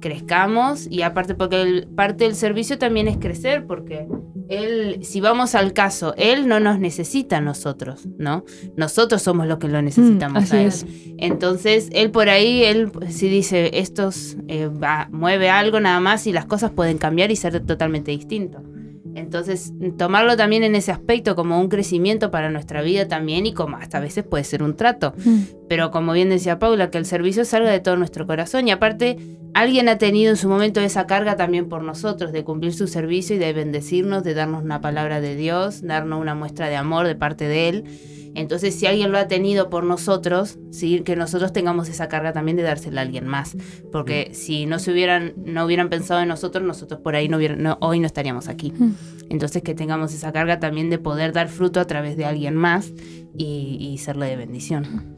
crezcamos 0.00 0.86
y 0.90 1.02
aparte 1.02 1.34
porque 1.34 1.60
el- 1.62 1.88
parte 1.88 2.24
del 2.24 2.34
servicio 2.34 2.78
también 2.78 3.08
es 3.08 3.16
crecer 3.18 3.66
porque 3.66 4.06
él 4.48 4.98
si 5.04 5.20
vamos 5.20 5.54
al 5.54 5.72
caso 5.72 6.14
él 6.16 6.48
no 6.48 6.60
nos 6.60 6.78
necesita 6.78 7.38
a 7.38 7.40
nosotros 7.40 8.06
no 8.18 8.44
nosotros 8.76 9.22
somos 9.22 9.46
los 9.46 9.58
que 9.58 9.68
lo 9.68 9.82
necesitamos 9.82 10.42
Mm, 10.42 10.44
así 10.44 10.56
a 10.56 10.60
él. 10.62 10.66
es. 10.68 10.86
entonces 11.18 11.88
él 11.92 12.10
por 12.10 12.28
ahí 12.28 12.64
él 12.64 12.90
si 13.08 13.28
dice 13.28 13.70
estos 13.78 14.36
eh, 14.48 14.66
va- 14.68 15.08
mueve 15.12 15.50
algo 15.50 15.80
nada 15.80 16.00
más 16.00 16.26
y 16.26 16.32
las 16.32 16.46
cosas 16.46 16.70
pueden 16.70 16.98
cambiar 16.98 17.30
y 17.30 17.36
ser 17.36 17.60
totalmente 17.60 18.10
distinto 18.10 18.62
entonces, 19.18 19.72
tomarlo 19.96 20.36
también 20.36 20.64
en 20.64 20.74
ese 20.74 20.92
aspecto 20.92 21.34
como 21.34 21.60
un 21.60 21.68
crecimiento 21.68 22.30
para 22.30 22.50
nuestra 22.50 22.82
vida 22.82 23.08
también 23.08 23.46
y 23.46 23.52
como 23.52 23.76
hasta 23.76 23.98
a 23.98 24.00
veces 24.00 24.24
puede 24.24 24.44
ser 24.44 24.62
un 24.62 24.76
trato. 24.76 25.14
Mm. 25.24 25.40
Pero 25.68 25.90
como 25.90 26.12
bien 26.12 26.30
decía 26.30 26.58
Paula, 26.58 26.90
que 26.90 26.98
el 26.98 27.04
servicio 27.04 27.44
salga 27.44 27.70
de 27.70 27.80
todo 27.80 27.96
nuestro 27.96 28.26
corazón 28.26 28.68
y 28.68 28.70
aparte 28.70 29.18
alguien 29.54 29.88
ha 29.88 29.98
tenido 29.98 30.30
en 30.30 30.36
su 30.36 30.48
momento 30.48 30.80
esa 30.80 31.06
carga 31.06 31.36
también 31.36 31.68
por 31.68 31.82
nosotros 31.82 32.32
de 32.32 32.44
cumplir 32.44 32.72
su 32.72 32.86
servicio 32.86 33.36
y 33.36 33.38
de 33.38 33.52
bendecirnos, 33.52 34.22
de 34.22 34.34
darnos 34.34 34.62
una 34.62 34.80
palabra 34.80 35.20
de 35.20 35.36
Dios, 35.36 35.82
darnos 35.82 36.20
una 36.20 36.34
muestra 36.34 36.68
de 36.68 36.76
amor 36.76 37.06
de 37.06 37.16
parte 37.16 37.48
de 37.48 37.68
Él. 37.68 37.84
Entonces, 38.38 38.74
si 38.74 38.86
alguien 38.86 39.12
lo 39.12 39.18
ha 39.18 39.28
tenido 39.28 39.68
por 39.70 39.84
nosotros, 39.84 40.58
¿sí? 40.70 41.00
que 41.00 41.16
nosotros 41.16 41.52
tengamos 41.52 41.88
esa 41.88 42.08
carga 42.08 42.32
también 42.32 42.56
de 42.56 42.62
dársela 42.62 43.00
a 43.00 43.04
alguien 43.04 43.26
más. 43.26 43.56
Porque 43.92 44.30
si 44.32 44.66
no 44.66 44.78
se 44.78 44.92
hubieran, 44.92 45.34
no 45.44 45.64
hubieran 45.64 45.88
pensado 45.88 46.20
en 46.20 46.28
nosotros, 46.28 46.64
nosotros 46.64 47.00
por 47.00 47.14
ahí 47.16 47.28
no 47.28 47.36
hubieran, 47.36 47.62
no- 47.62 47.78
hoy 47.80 48.00
no 48.00 48.06
estaríamos 48.06 48.48
aquí. 48.48 48.72
Mm. 48.76 48.90
Entonces 49.30 49.62
que 49.62 49.74
tengamos 49.74 50.14
esa 50.14 50.32
carga 50.32 50.58
también 50.58 50.88
de 50.90 50.98
poder 50.98 51.32
dar 51.32 51.48
fruto 51.48 51.80
a 51.80 51.86
través 51.86 52.16
de 52.16 52.24
alguien 52.24 52.54
más 52.54 52.92
y, 53.36 53.76
y 53.80 53.98
serle 53.98 54.26
de 54.26 54.36
bendición. 54.36 55.16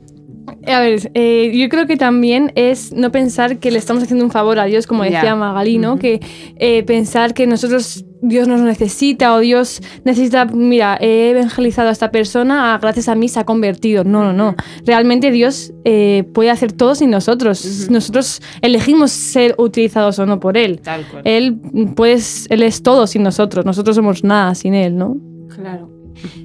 A 0.67 0.81
ver, 0.81 1.11
eh, 1.15 1.53
yo 1.55 1.69
creo 1.69 1.87
que 1.87 1.97
también 1.97 2.53
es 2.57 2.93
no 2.93 3.13
pensar 3.13 3.59
que 3.59 3.71
le 3.71 3.79
estamos 3.79 4.03
haciendo 4.03 4.25
un 4.25 4.31
favor 4.31 4.59
a 4.59 4.65
Dios, 4.65 4.87
como 4.87 5.05
decía 5.05 5.37
Magalí, 5.37 5.79
¿no? 5.79 5.99
Que 5.99 6.21
eh, 6.57 6.83
pensar 6.83 7.35
que 7.35 7.47
nosotros, 7.47 8.05
Dios 8.23 8.49
nos 8.49 8.61
necesita 8.61 9.35
o 9.35 9.39
Dios 9.39 9.81
necesita, 10.05 10.45
mira, 10.45 10.99
he 11.01 11.31
evangelizado 11.31 11.89
a 11.89 11.93
esta 11.93 12.11
persona, 12.11 12.75
ah, 12.75 12.79
gracias 12.79 13.09
a 13.09 13.15
mí 13.15 13.29
se 13.29 13.41
ha 13.41 13.45
convertido. 13.45 14.05
No, 14.05 14.23
no, 14.23 14.33
no. 14.33 14.55
Realmente 14.85 15.31
Dios 15.31 15.73
eh, 15.85 16.25
puede 16.35 16.51
hacer 16.51 16.73
todo 16.73 16.95
sin 16.95 17.11
nosotros. 17.11 17.89
Nosotros 17.91 18.43
elegimos 18.63 19.11
ser 19.11 19.55
utilizados 19.59 20.19
o 20.19 20.27
no 20.27 20.41
por 20.41 20.57
Él. 20.57 20.81
Tal 20.81 21.07
cual. 21.07 21.23
Él, 21.25 21.59
pues, 21.97 22.47
él 22.51 22.63
es 22.63 22.83
todo 22.83 23.07
sin 23.07 23.23
nosotros. 23.23 23.65
Nosotros 23.65 23.97
somos 23.97 24.25
nada 24.25 24.55
sin 24.55 24.75
Él, 24.75 24.97
¿no? 24.97 25.17
Claro. 25.55 25.91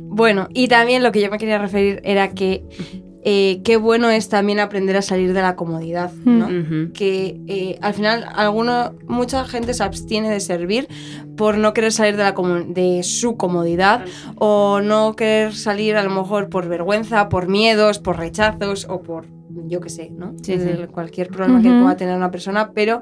Bueno, 0.02 0.48
y 0.54 0.70
también 0.70 1.04
lo 1.04 1.12
que 1.12 1.22
yo 1.22 1.30
me 1.30 1.38
quería 1.38 1.58
referir 1.58 2.00
era 2.06 2.32
que 2.32 2.64
eh, 3.28 3.62
qué 3.64 3.76
bueno 3.78 4.10
es 4.12 4.30
también 4.30 4.60
aprender 4.60 4.96
a 4.98 5.02
salir 5.02 5.34
de 5.34 5.42
la 5.42 5.56
comodidad, 5.56 6.12
¿no? 6.26 6.48
Mm. 6.48 6.92
Que 6.94 7.42
eh, 7.48 7.80
al 7.82 7.96
final 7.96 8.24
alguno, 8.36 8.94
mucha 9.08 9.44
gente 9.46 9.74
se 9.74 9.84
abstiene 9.84 10.30
de 10.30 10.40
servir 10.40 10.88
por 11.36 11.58
no 11.58 11.74
querer 11.74 11.92
salir 11.92 12.16
de, 12.18 12.24
la 12.24 12.34
de 12.68 13.02
su 13.04 13.36
comodidad 13.36 14.06
o 14.38 14.80
no 14.82 15.16
querer 15.16 15.56
salir 15.56 15.96
a 15.96 16.04
lo 16.04 16.12
mejor 16.12 16.50
por 16.50 16.68
vergüenza, 16.70 17.28
por 17.28 17.48
miedos, 17.48 17.98
por 17.98 18.18
rechazos 18.18 18.86
o 18.90 19.02
por 19.02 19.26
yo 19.68 19.80
qué 19.80 19.90
sé, 19.90 20.12
¿no? 20.12 20.34
Sí, 20.44 20.60
sí. 20.60 20.70
El- 20.70 20.90
Cualquier 20.90 21.30
problema 21.30 21.62
que 21.62 21.70
pueda 21.70 21.96
tener 21.98 22.16
una 22.16 22.30
persona, 22.30 22.72
pero 22.74 23.02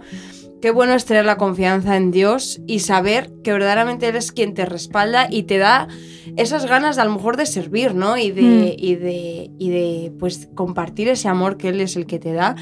qué 0.64 0.72
bueno 0.72 0.94
es 0.94 1.04
tener 1.04 1.26
la 1.26 1.36
confianza 1.36 1.98
en 1.98 2.10
Dios 2.12 2.62
y 2.68 2.80
saber 2.80 3.30
que 3.44 3.52
verdaderamente 3.52 4.08
Él 4.08 4.16
es 4.16 4.32
quien 4.32 4.54
te 4.54 4.64
respalda 4.66 5.28
y 5.30 5.44
te 5.44 5.58
da 5.58 5.90
esas 6.38 6.66
ganas 6.68 6.96
de 6.96 7.02
a 7.02 7.06
lo 7.06 7.12
mejor 7.12 7.36
de 7.36 7.46
servir, 7.46 7.94
¿no? 7.94 8.16
Y 8.16 8.32
de, 8.32 8.42
Mm. 8.42 8.76
y 8.78 8.96
de, 8.96 9.52
y 9.60 9.70
de 9.72 10.14
pues 10.18 10.48
compartir 10.56 11.10
ese 11.10 11.28
amor 11.28 11.58
que 11.58 11.68
Él 11.68 11.82
es 11.82 11.98
el 11.98 12.06
que 12.06 12.18
te 12.18 12.32
da 12.32 12.56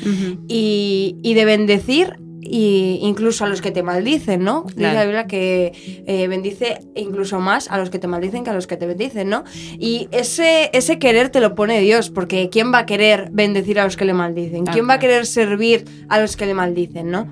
y, 0.47 1.15
y 1.21 1.35
de 1.35 1.45
bendecir 1.45 2.17
y 2.41 2.99
incluso 3.01 3.45
a 3.45 3.47
los 3.47 3.61
que 3.61 3.71
te 3.71 3.83
maldicen, 3.83 4.43
¿no? 4.43 4.63
Dice 4.63 4.75
Claro. 4.79 4.95
la 4.95 5.03
Biblia 5.03 5.27
que 5.27 6.03
eh, 6.05 6.27
bendice 6.27 6.79
incluso 6.95 7.39
más 7.39 7.69
a 7.69 7.77
los 7.77 7.89
que 7.89 7.99
te 7.99 8.07
maldicen 8.07 8.43
que 8.43 8.49
a 8.49 8.53
los 8.53 8.67
que 8.67 8.77
te 8.77 8.85
bendicen, 8.85 9.29
¿no? 9.29 9.43
Y 9.79 10.07
ese, 10.11 10.69
ese 10.73 10.99
querer 10.99 11.29
te 11.29 11.39
lo 11.39 11.55
pone 11.55 11.79
Dios, 11.79 12.09
porque 12.09 12.49
¿quién 12.49 12.73
va 12.73 12.79
a 12.79 12.85
querer 12.85 13.29
bendecir 13.31 13.79
a 13.79 13.83
los 13.85 13.95
que 13.95 14.05
le 14.05 14.13
maldicen? 14.13 14.65
¿Quién 14.65 14.89
va 14.89 14.95
a 14.95 14.99
querer 14.99 15.25
servir 15.25 15.85
a 16.09 16.19
los 16.19 16.35
que 16.35 16.45
le 16.45 16.53
maldicen, 16.53 17.11
¿no? 17.11 17.27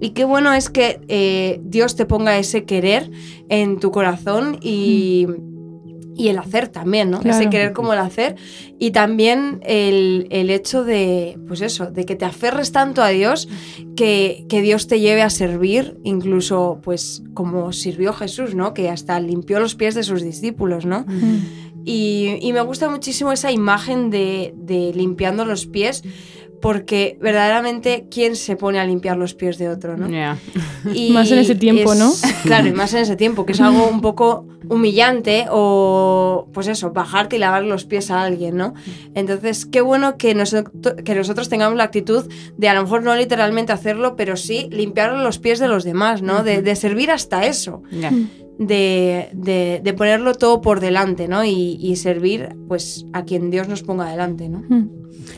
Y 0.00 0.10
qué 0.10 0.24
bueno 0.24 0.52
es 0.52 0.68
que 0.68 1.00
eh, 1.08 1.60
Dios 1.62 1.94
te 1.94 2.06
ponga 2.06 2.36
ese 2.36 2.64
querer 2.64 3.10
en 3.48 3.78
tu 3.78 3.92
corazón 3.92 4.58
y, 4.60 5.28
y 6.14 6.28
el 6.28 6.38
hacer 6.38 6.68
también, 6.68 7.10
¿no? 7.10 7.20
Ese 7.24 7.48
querer 7.48 7.72
como 7.72 7.92
el 7.92 7.98
hacer. 7.98 8.36
Y 8.78 8.90
también 8.90 9.60
el, 9.62 10.26
el 10.30 10.50
hecho 10.50 10.84
de, 10.84 11.38
pues 11.48 11.60
eso, 11.60 11.90
de 11.90 12.04
que 12.04 12.16
te 12.16 12.24
aferres 12.24 12.72
tanto 12.72 13.02
a 13.02 13.08
Dios 13.08 13.48
que, 13.96 14.44
que 14.48 14.60
Dios 14.62 14.88
te 14.88 15.00
lleve 15.00 15.22
a 15.22 15.30
servir, 15.30 15.98
incluso 16.04 16.80
pues 16.82 17.22
como 17.34 17.72
sirvió 17.72 18.12
Jesús, 18.12 18.54
¿no? 18.54 18.74
Que 18.74 18.90
hasta 18.90 19.18
limpió 19.20 19.60
los 19.60 19.74
pies 19.74 19.94
de 19.94 20.02
sus 20.02 20.22
discípulos, 20.22 20.84
¿no? 20.84 21.06
Y, 21.84 22.38
y 22.40 22.52
me 22.52 22.60
gusta 22.60 22.88
muchísimo 22.88 23.32
esa 23.32 23.50
imagen 23.50 24.10
de, 24.10 24.54
de 24.56 24.92
limpiando 24.94 25.44
los 25.44 25.66
pies. 25.66 26.04
Porque 26.62 27.18
verdaderamente, 27.20 28.06
¿quién 28.08 28.36
se 28.36 28.54
pone 28.54 28.78
a 28.78 28.84
limpiar 28.86 29.16
los 29.16 29.34
pies 29.34 29.58
de 29.58 29.68
otro, 29.68 29.96
no? 29.96 30.08
Ya. 30.08 30.38
Y 30.94 31.10
Más 31.10 31.28
en 31.32 31.40
ese 31.40 31.56
tiempo, 31.56 31.92
es- 31.92 31.98
¿no? 31.98 32.12
Claro, 32.44 32.68
y 32.68 32.72
más 32.72 32.94
en 32.94 33.00
ese 33.00 33.16
tiempo, 33.16 33.44
que 33.44 33.52
es 33.52 33.60
algo 33.60 33.88
un 33.88 34.00
poco 34.00 34.46
humillante 34.68 35.46
o, 35.50 36.46
pues 36.52 36.68
eso, 36.68 36.92
bajarte 36.92 37.34
y 37.34 37.38
lavar 37.40 37.64
los 37.64 37.84
pies 37.84 38.12
a 38.12 38.22
alguien, 38.22 38.56
¿no? 38.56 38.74
Entonces, 39.14 39.66
qué 39.66 39.80
bueno 39.80 40.16
que, 40.16 40.34
nosotros 40.36 40.94
que 41.04 41.14
nosotros 41.16 41.48
tengamos 41.48 41.76
la 41.76 41.82
actitud 41.84 42.32
de 42.56 42.68
a 42.68 42.74
lo 42.74 42.82
mejor 42.84 43.02
no 43.02 43.14
literalmente 43.16 43.72
hacerlo, 43.72 44.14
pero 44.16 44.36
sí 44.36 44.68
limpiar 44.70 45.14
los 45.14 45.38
pies 45.40 45.58
de 45.58 45.66
los 45.66 45.82
demás, 45.82 46.22
¿no? 46.22 46.44
De, 46.44 46.62
de 46.62 46.76
servir 46.76 47.10
hasta 47.10 47.44
eso. 47.44 47.82
De, 48.58 49.28
de- 49.32 49.80
de 49.82 49.92
ponerlo 49.94 50.34
todo 50.34 50.60
por 50.60 50.80
delante, 50.80 51.28
¿no? 51.28 51.44
Y, 51.44 51.78
y 51.80 51.96
servir, 51.96 52.50
pues, 52.68 53.06
a 53.12 53.24
quien 53.24 53.50
Dios 53.50 53.68
nos 53.68 53.82
ponga 53.82 54.10
delante, 54.10 54.48
¿no? 54.48 54.62
Mm. 54.68 54.88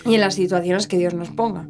Y 0.06 0.14
en 0.14 0.20
las 0.20 0.34
situaciones 0.34 0.86
que 0.86 0.98
Dios 0.98 1.14
nos 1.14 1.30
ponga. 1.30 1.68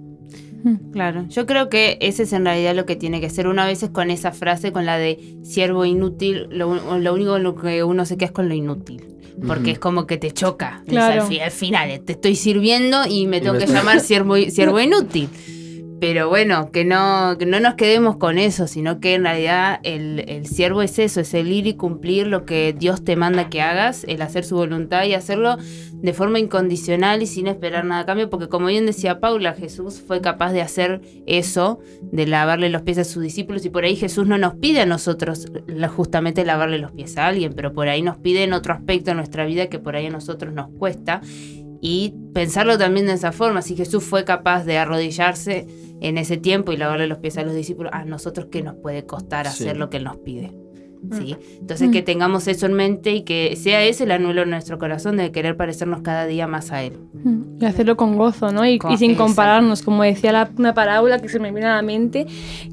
Claro, 0.93 1.27
yo 1.29 1.45
creo 1.45 1.69
que 1.69 1.99
ese 2.01 2.23
es 2.23 2.33
en 2.33 2.47
realidad 2.47 2.75
lo 2.75 2.87
que 2.87 2.97
tiene 2.97 3.21
que 3.21 3.29
ser. 3.29 3.49
Una 3.49 3.67
vez 3.67 3.83
es 3.83 3.91
con 3.91 4.11
esa 4.11 4.33
frase, 4.33 4.73
con 4.73 4.87
la 4.87 4.97
de 4.97 5.37
siervo 5.43 5.85
inútil, 5.85 6.47
lo, 6.51 6.99
lo 6.99 7.13
único 7.15 7.39
lo 7.39 7.55
que 7.55 7.85
uno 7.85 8.07
se 8.07 8.17
queda 8.17 8.27
es 8.29 8.33
con 8.33 8.49
lo 8.49 8.55
inútil. 8.55 9.05
Porque 9.47 9.73
es 9.73 9.79
como 9.79 10.07
que 10.07 10.17
te 10.17 10.31
choca. 10.31 10.83
Claro. 10.87 11.23
Al, 11.25 11.29
fi- 11.29 11.41
al 11.41 11.51
final, 11.51 11.91
eh, 11.91 11.99
te 11.99 12.13
estoy 12.13 12.35
sirviendo 12.37 13.03
y 13.07 13.27
me 13.27 13.41
tengo 13.43 13.59
que 13.59 13.67
llamar 13.67 14.01
siervo, 14.01 14.37
siervo 14.49 14.81
inútil. 14.81 15.29
Pero 16.01 16.29
bueno, 16.29 16.71
que 16.71 16.85
no, 16.85 17.37
que 17.39 17.47
no 17.47 17.61
nos 17.61 17.75
quedemos 17.75 18.17
con 18.17 18.39
eso, 18.39 18.67
sino 18.67 19.01
que 19.01 19.15
en 19.15 19.25
realidad 19.25 19.81
el, 19.85 20.25
el 20.29 20.47
siervo 20.47 20.83
es 20.83 20.99
eso, 20.99 21.21
es 21.21 21.33
el 21.35 21.51
ir 21.51 21.67
y 21.67 21.75
cumplir 21.75 22.27
lo 22.27 22.45
que 22.45 22.75
Dios 22.77 23.05
te 23.05 23.17
manda 23.17 23.49
que 23.49 23.63
hagas, 23.63 24.05
el 24.09 24.21
hacer 24.21 24.45
su 24.45 24.57
voluntad 24.57 25.05
y 25.05 25.15
hacerlo 25.15 25.57
de 26.05 26.13
forma 26.13 26.39
incondicional 26.39 27.23
y 27.23 27.27
sin 27.27 27.47
esperar 27.47 27.87
nada 27.87 28.03
a 28.03 28.07
cambio, 28.07 28.29
porque 28.29 28.49
como 28.49 28.67
bien 28.67 28.85
decía 28.85 29.21
Paula, 29.21 29.55
Jesús 29.55 30.03
fue 30.07 30.21
capaz 30.21 30.53
de 30.53 30.61
hacer 30.61 31.01
eso, 31.27 31.79
de 32.03 32.27
lavarle 32.27 32.69
los 32.69 32.83
pies 32.83 32.99
a 32.99 33.05
sus 33.05 33.23
discípulos, 33.23 33.65
y 33.65 33.71
por 33.71 33.85
ahí 33.85 33.97
Jesús 33.97 34.27
no 34.27 34.37
nos 34.37 34.55
pide 34.57 34.83
a 34.83 34.87
nosotros 34.87 35.47
justamente 35.97 36.45
lavarle 36.45 36.79
los 36.79 36.93
pies 36.93 37.17
a 37.17 37.27
alguien, 37.27 37.55
pero 37.55 37.73
por 37.73 37.89
ahí 37.89 38.03
nos 38.03 38.19
pide 38.19 38.43
en 38.43 38.53
otro 38.53 38.75
aspecto 38.75 39.13
de 39.13 39.15
nuestra 39.15 39.47
vida 39.47 39.69
que 39.69 39.79
por 39.79 39.97
ahí 39.97 40.05
a 40.05 40.11
nosotros 40.11 40.53
nos 40.53 40.69
cuesta. 40.79 41.23
Y 41.87 42.15
pensarlo 42.33 42.79
también 42.79 43.05
de 43.05 43.13
esa 43.13 43.31
forma, 43.31 43.61
si 43.61 43.77
Jesús 43.77 44.03
fue 44.05 44.25
capaz 44.25 44.65
de 44.65 44.79
arrodillarse 44.79 45.67
en 46.01 46.17
ese 46.17 46.39
tiempo 46.39 46.73
y 46.73 46.79
lavarle 46.79 47.07
los 47.07 47.19
pies 47.19 47.37
a 47.37 47.43
los 47.43 47.55
discípulos, 47.55 47.93
a 47.93 48.07
nosotros 48.07 48.47
qué 48.51 48.63
nos 48.63 48.77
puede 48.77 49.05
costar 49.05 49.47
Sí. 49.47 49.65
hacer 49.65 49.77
lo 49.77 49.91
que 49.91 49.99
Él 49.99 50.05
nos 50.05 50.17
pide. 50.17 50.51
¿Sí? 51.13 51.37
Entonces 51.61 51.91
que 51.91 52.03
tengamos 52.03 52.49
eso 52.49 52.67
en 52.67 52.73
mente 52.73 53.13
y 53.13 53.23
que 53.23 53.57
sea 53.57 53.83
ese 53.85 54.05
el 54.05 54.11
anhelo 54.13 54.43
en 54.43 54.51
nuestro 54.51 54.79
corazón 54.79 55.17
de 55.17 55.31
querer 55.33 55.57
parecernos 55.57 56.01
cada 56.03 56.27
día 56.27 56.47
más 56.47 56.73
a 56.73 56.83
Él. 56.83 56.95
Mm, 57.23 57.63
Y 57.63 57.65
hacerlo 57.67 57.97
con 57.97 58.17
gozo, 58.17 58.51
¿no? 58.53 58.67
Y, 58.67 58.79
Con- 58.79 58.93
y 58.93 58.97
sin 58.97 59.15
compararnos, 59.15 59.83
como 59.83 60.03
decía 60.03 60.33
la- 60.33 60.51
una 60.59 60.75
parábola 60.75 61.21
que 61.21 61.29
se 61.29 61.39
me 61.39 61.51
viene 61.53 61.67
a 61.67 61.77
la 61.77 61.83
mente, 61.83 62.27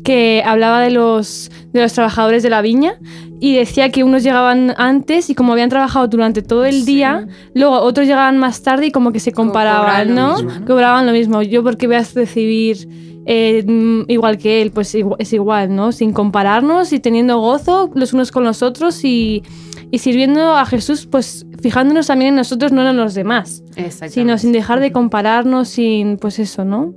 que 0.04 0.42
hablaba 0.46 0.82
de 0.82 0.92
los, 0.92 1.52
de 1.74 1.82
los 1.82 1.94
trabajadores 1.94 2.42
de 2.44 2.50
la 2.50 2.62
viña 2.62 2.94
y 3.40 3.56
decía 3.56 3.90
que 3.90 4.04
unos 4.04 4.24
llegaban 4.24 4.74
antes 4.78 5.30
y 5.30 5.36
como 5.36 5.54
habían 5.54 5.70
trabajado 5.70 6.08
durante 6.08 6.42
todo 6.42 6.66
el 6.66 6.86
día, 6.86 7.28
luego 7.54 7.80
otros 7.82 8.08
llegaban 8.08 8.38
más 8.38 8.62
tarde 8.62 8.88
y 8.88 8.92
como 8.92 9.12
que 9.12 9.20
se 9.20 9.32
comparaban, 9.32 9.82
cobraban 9.82 10.08
lo 10.10 10.16
¿no? 10.16 10.36
mismo, 10.36 10.60
¿no? 10.60 10.66
Cobraban 10.66 11.06
lo 11.06 11.12
mismo. 11.12 11.42
Yo 11.42 11.64
porque 11.64 11.88
voy 11.88 11.96
a 11.98 12.04
recibir 12.14 12.88
eh, 13.26 13.64
mm, 13.66 14.10
igual 14.10 14.38
que 14.38 14.62
él, 14.62 14.72
pues 14.72 14.96
es 15.20 15.34
igual, 15.34 15.76
¿no? 15.76 15.92
Sin 15.92 16.14
compararnos 16.14 16.94
y 16.94 17.00
teniendo 17.00 17.40
gozo 17.40 17.92
los 17.94 18.14
unos 18.14 18.32
con 18.32 18.44
los 18.44 18.62
otros 18.64 19.04
y, 19.04 19.44
y 19.92 20.00
sirviendo 20.00 20.56
a 20.56 20.66
Jesús, 20.66 21.08
pues 21.10 21.46
fijándonos 21.62 22.08
también 22.08 22.30
en 22.30 22.36
nosotros, 22.36 22.72
no 22.72 22.88
en 22.90 22.98
los 22.98 23.14
demás 23.14 23.62
sino 24.10 24.38
sin 24.38 24.52
dejar 24.52 24.80
de 24.80 24.92
compararnos, 24.92 25.70
sin, 25.70 26.18
pues 26.18 26.40
eso, 26.40 26.66
¿no? 26.66 26.94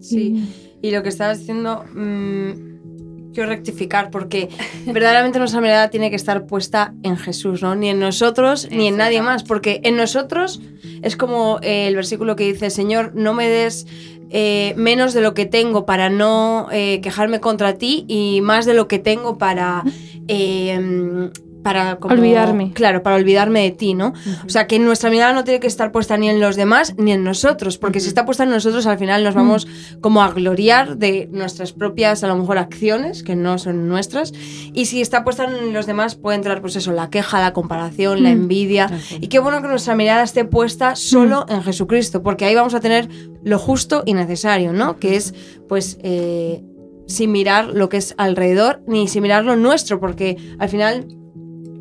Sí. 0.00 0.48
Y 0.82 0.90
lo 0.90 1.02
que 1.02 1.08
estabas 1.08 1.40
diciendo, 1.40 1.84
mm, 1.94 2.95
quiero 3.32 3.48
rectificar, 3.48 4.10
porque 4.10 4.48
verdaderamente 4.86 5.38
nuestra 5.38 5.60
mirada 5.60 5.90
tiene 5.90 6.10
que 6.10 6.16
estar 6.16 6.46
puesta 6.46 6.94
en 7.02 7.16
Jesús, 7.16 7.62
¿no? 7.62 7.74
Ni 7.74 7.90
en 7.90 7.98
nosotros, 7.98 8.68
ni 8.70 8.88
en 8.88 8.96
nadie 8.96 9.22
más, 9.22 9.42
porque 9.42 9.80
en 9.84 9.96
nosotros 9.96 10.60
es 11.02 11.16
como 11.16 11.58
eh, 11.62 11.88
el 11.88 11.96
versículo 11.96 12.36
que 12.36 12.44
dice, 12.44 12.70
Señor, 12.70 13.12
no 13.14 13.34
me 13.34 13.48
des 13.48 13.86
eh, 14.30 14.74
menos 14.76 15.14
de 15.14 15.20
lo 15.20 15.34
que 15.34 15.46
tengo 15.46 15.86
para 15.86 16.10
no 16.10 16.68
eh, 16.72 17.00
quejarme 17.00 17.40
contra 17.40 17.74
ti 17.74 18.04
y 18.08 18.40
más 18.40 18.66
de 18.66 18.74
lo 18.74 18.88
que 18.88 18.98
tengo 18.98 19.38
para... 19.38 19.84
eh, 20.28 21.30
para 21.66 21.96
como- 21.96 22.14
Olvidarme. 22.14 22.72
Claro, 22.72 23.02
para 23.02 23.16
olvidarme 23.16 23.62
de 23.62 23.70
ti, 23.72 23.94
¿no? 23.94 24.12
O 24.46 24.48
sea, 24.48 24.66
que 24.68 24.78
nuestra 24.78 25.10
mirada 25.10 25.32
no 25.32 25.42
tiene 25.42 25.58
que 25.58 25.66
estar 25.66 25.90
puesta 25.90 26.16
ni 26.16 26.28
en 26.28 26.40
los 26.40 26.54
demás 26.54 26.94
ni 26.96 27.10
en 27.12 27.24
nosotros, 27.24 27.76
porque 27.76 27.98
si 27.98 28.06
está 28.08 28.24
puesta 28.24 28.44
en 28.44 28.50
nosotros, 28.50 28.86
al 28.86 28.98
final 28.98 29.24
nos 29.24 29.34
vamos 29.34 29.66
como 30.00 30.22
a 30.22 30.30
gloriar 30.30 30.96
de 30.96 31.28
nuestras 31.32 31.72
propias, 31.72 32.22
a 32.22 32.28
lo 32.28 32.36
mejor, 32.36 32.58
acciones, 32.58 33.22
que 33.24 33.34
no 33.34 33.58
son 33.58 33.88
nuestras. 33.88 34.32
Y 34.72 34.86
si 34.86 35.00
está 35.00 35.24
puesta 35.24 35.44
en 35.44 35.72
los 35.72 35.86
demás, 35.86 36.14
puede 36.14 36.36
entrar, 36.36 36.60
pues 36.60 36.76
eso, 36.76 36.92
la 36.92 37.10
queja, 37.10 37.40
la 37.40 37.52
comparación, 37.52 38.22
la 38.22 38.28
Mm. 38.30 38.32
envidia. 38.32 38.90
Y 39.20 39.26
qué 39.26 39.38
bueno 39.40 39.60
que 39.60 39.68
nuestra 39.68 39.96
mirada 39.96 40.22
esté 40.22 40.44
puesta 40.44 40.94
solo 40.94 41.46
en 41.48 41.62
Jesucristo, 41.64 42.22
porque 42.22 42.44
ahí 42.44 42.54
vamos 42.54 42.74
a 42.74 42.80
tener 42.80 43.08
lo 43.42 43.58
justo 43.58 44.04
y 44.06 44.14
necesario, 44.14 44.72
¿no? 44.72 44.98
Que 44.98 45.16
es, 45.16 45.34
pues, 45.68 45.98
eh, 46.02 46.62
sin 47.08 47.30
mirar 47.30 47.66
lo 47.68 47.88
que 47.88 47.98
es 47.98 48.14
alrededor, 48.18 48.82
ni 48.88 49.06
sin 49.06 49.22
mirar 49.22 49.44
lo 49.44 49.54
nuestro, 49.56 50.00
porque 50.00 50.36
al 50.58 50.68
final 50.68 51.06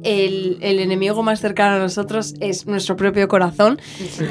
el, 0.05 0.57
el 0.61 0.79
enemigo 0.79 1.23
más 1.23 1.41
cercano 1.41 1.75
a 1.75 1.79
nosotros 1.79 2.35
es 2.39 2.67
nuestro 2.67 2.95
propio 2.95 3.27
corazón. 3.27 3.79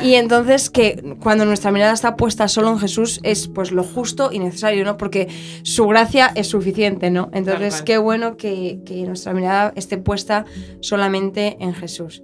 Y 0.03 0.15
entonces 0.15 0.71
que 0.71 1.17
cuando 1.21 1.45
nuestra 1.45 1.71
mirada 1.71 1.93
está 1.93 2.17
puesta 2.17 2.49
solo 2.49 2.71
en 2.71 2.79
Jesús 2.79 3.21
es 3.23 3.49
pues 3.49 3.73
lo 3.73 3.83
justo 3.83 4.31
y 4.33 4.39
necesario, 4.39 4.85
¿no? 4.85 4.97
Porque 4.97 5.29
su 5.63 5.87
gracia 5.87 6.31
es 6.35 6.49
suficiente, 6.49 7.11
¿no? 7.11 7.29
Entonces 7.33 7.83
qué 7.83 7.99
bueno 7.99 8.37
que, 8.37 8.79
que 8.87 9.03
nuestra 9.03 9.35
mirada 9.35 9.73
esté 9.77 9.99
puesta 9.99 10.45
solamente 10.81 11.57
en 11.61 11.75
Jesús. 11.75 12.23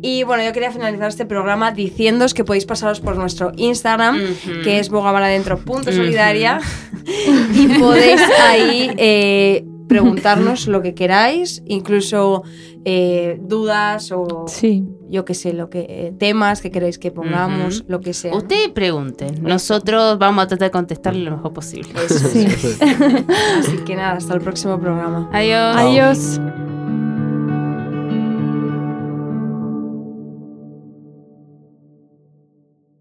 Y 0.00 0.24
bueno, 0.24 0.44
yo 0.44 0.52
quería 0.52 0.72
finalizar 0.72 1.08
este 1.08 1.26
programa 1.26 1.70
diciéndoos 1.70 2.34
que 2.34 2.44
podéis 2.44 2.66
pasaros 2.66 3.00
por 3.00 3.16
nuestro 3.16 3.52
Instagram, 3.56 4.20
que 4.64 4.80
es 4.80 4.88
bogamaradentro.solidaria, 4.88 6.58
Ujú. 6.58 7.52
y 7.54 7.78
podéis 7.78 8.20
ahí 8.40 8.90
eh, 8.96 9.64
preguntarnos 9.92 10.66
lo 10.74 10.80
que 10.82 10.94
queráis, 10.94 11.62
incluso 11.66 12.42
eh, 12.84 13.38
dudas 13.42 14.10
o 14.12 14.46
Sí. 14.48 14.84
yo 15.08 15.24
qué 15.24 15.34
sé, 15.34 15.52
lo 15.52 15.68
que 15.70 15.86
eh, 15.88 16.12
temas 16.18 16.60
que 16.60 16.70
queréis 16.70 16.98
que 16.98 17.10
pongamos, 17.10 17.80
Ujú. 17.80 17.92
lo 17.92 18.00
que 18.00 18.12
sea. 18.14 18.34
Ustedes 18.34 18.68
pregunten, 18.70 19.42
nosotros 19.42 20.18
vamos 20.18 20.44
a 20.44 20.46
tratar 20.48 20.68
de 20.68 20.72
contestarle 20.72 21.24
lo 21.24 21.32
mejor 21.36 21.52
posible. 21.52 21.90
Eso 22.04 22.28
Sí. 22.28 22.48
sí. 22.48 22.76
Así 23.58 23.76
que 23.84 23.94
nada, 23.96 24.12
hasta 24.14 24.34
el 24.34 24.40
próximo 24.40 24.80
programa. 24.80 25.28
Adiós. 25.32 25.76
Adiós. 25.76 26.71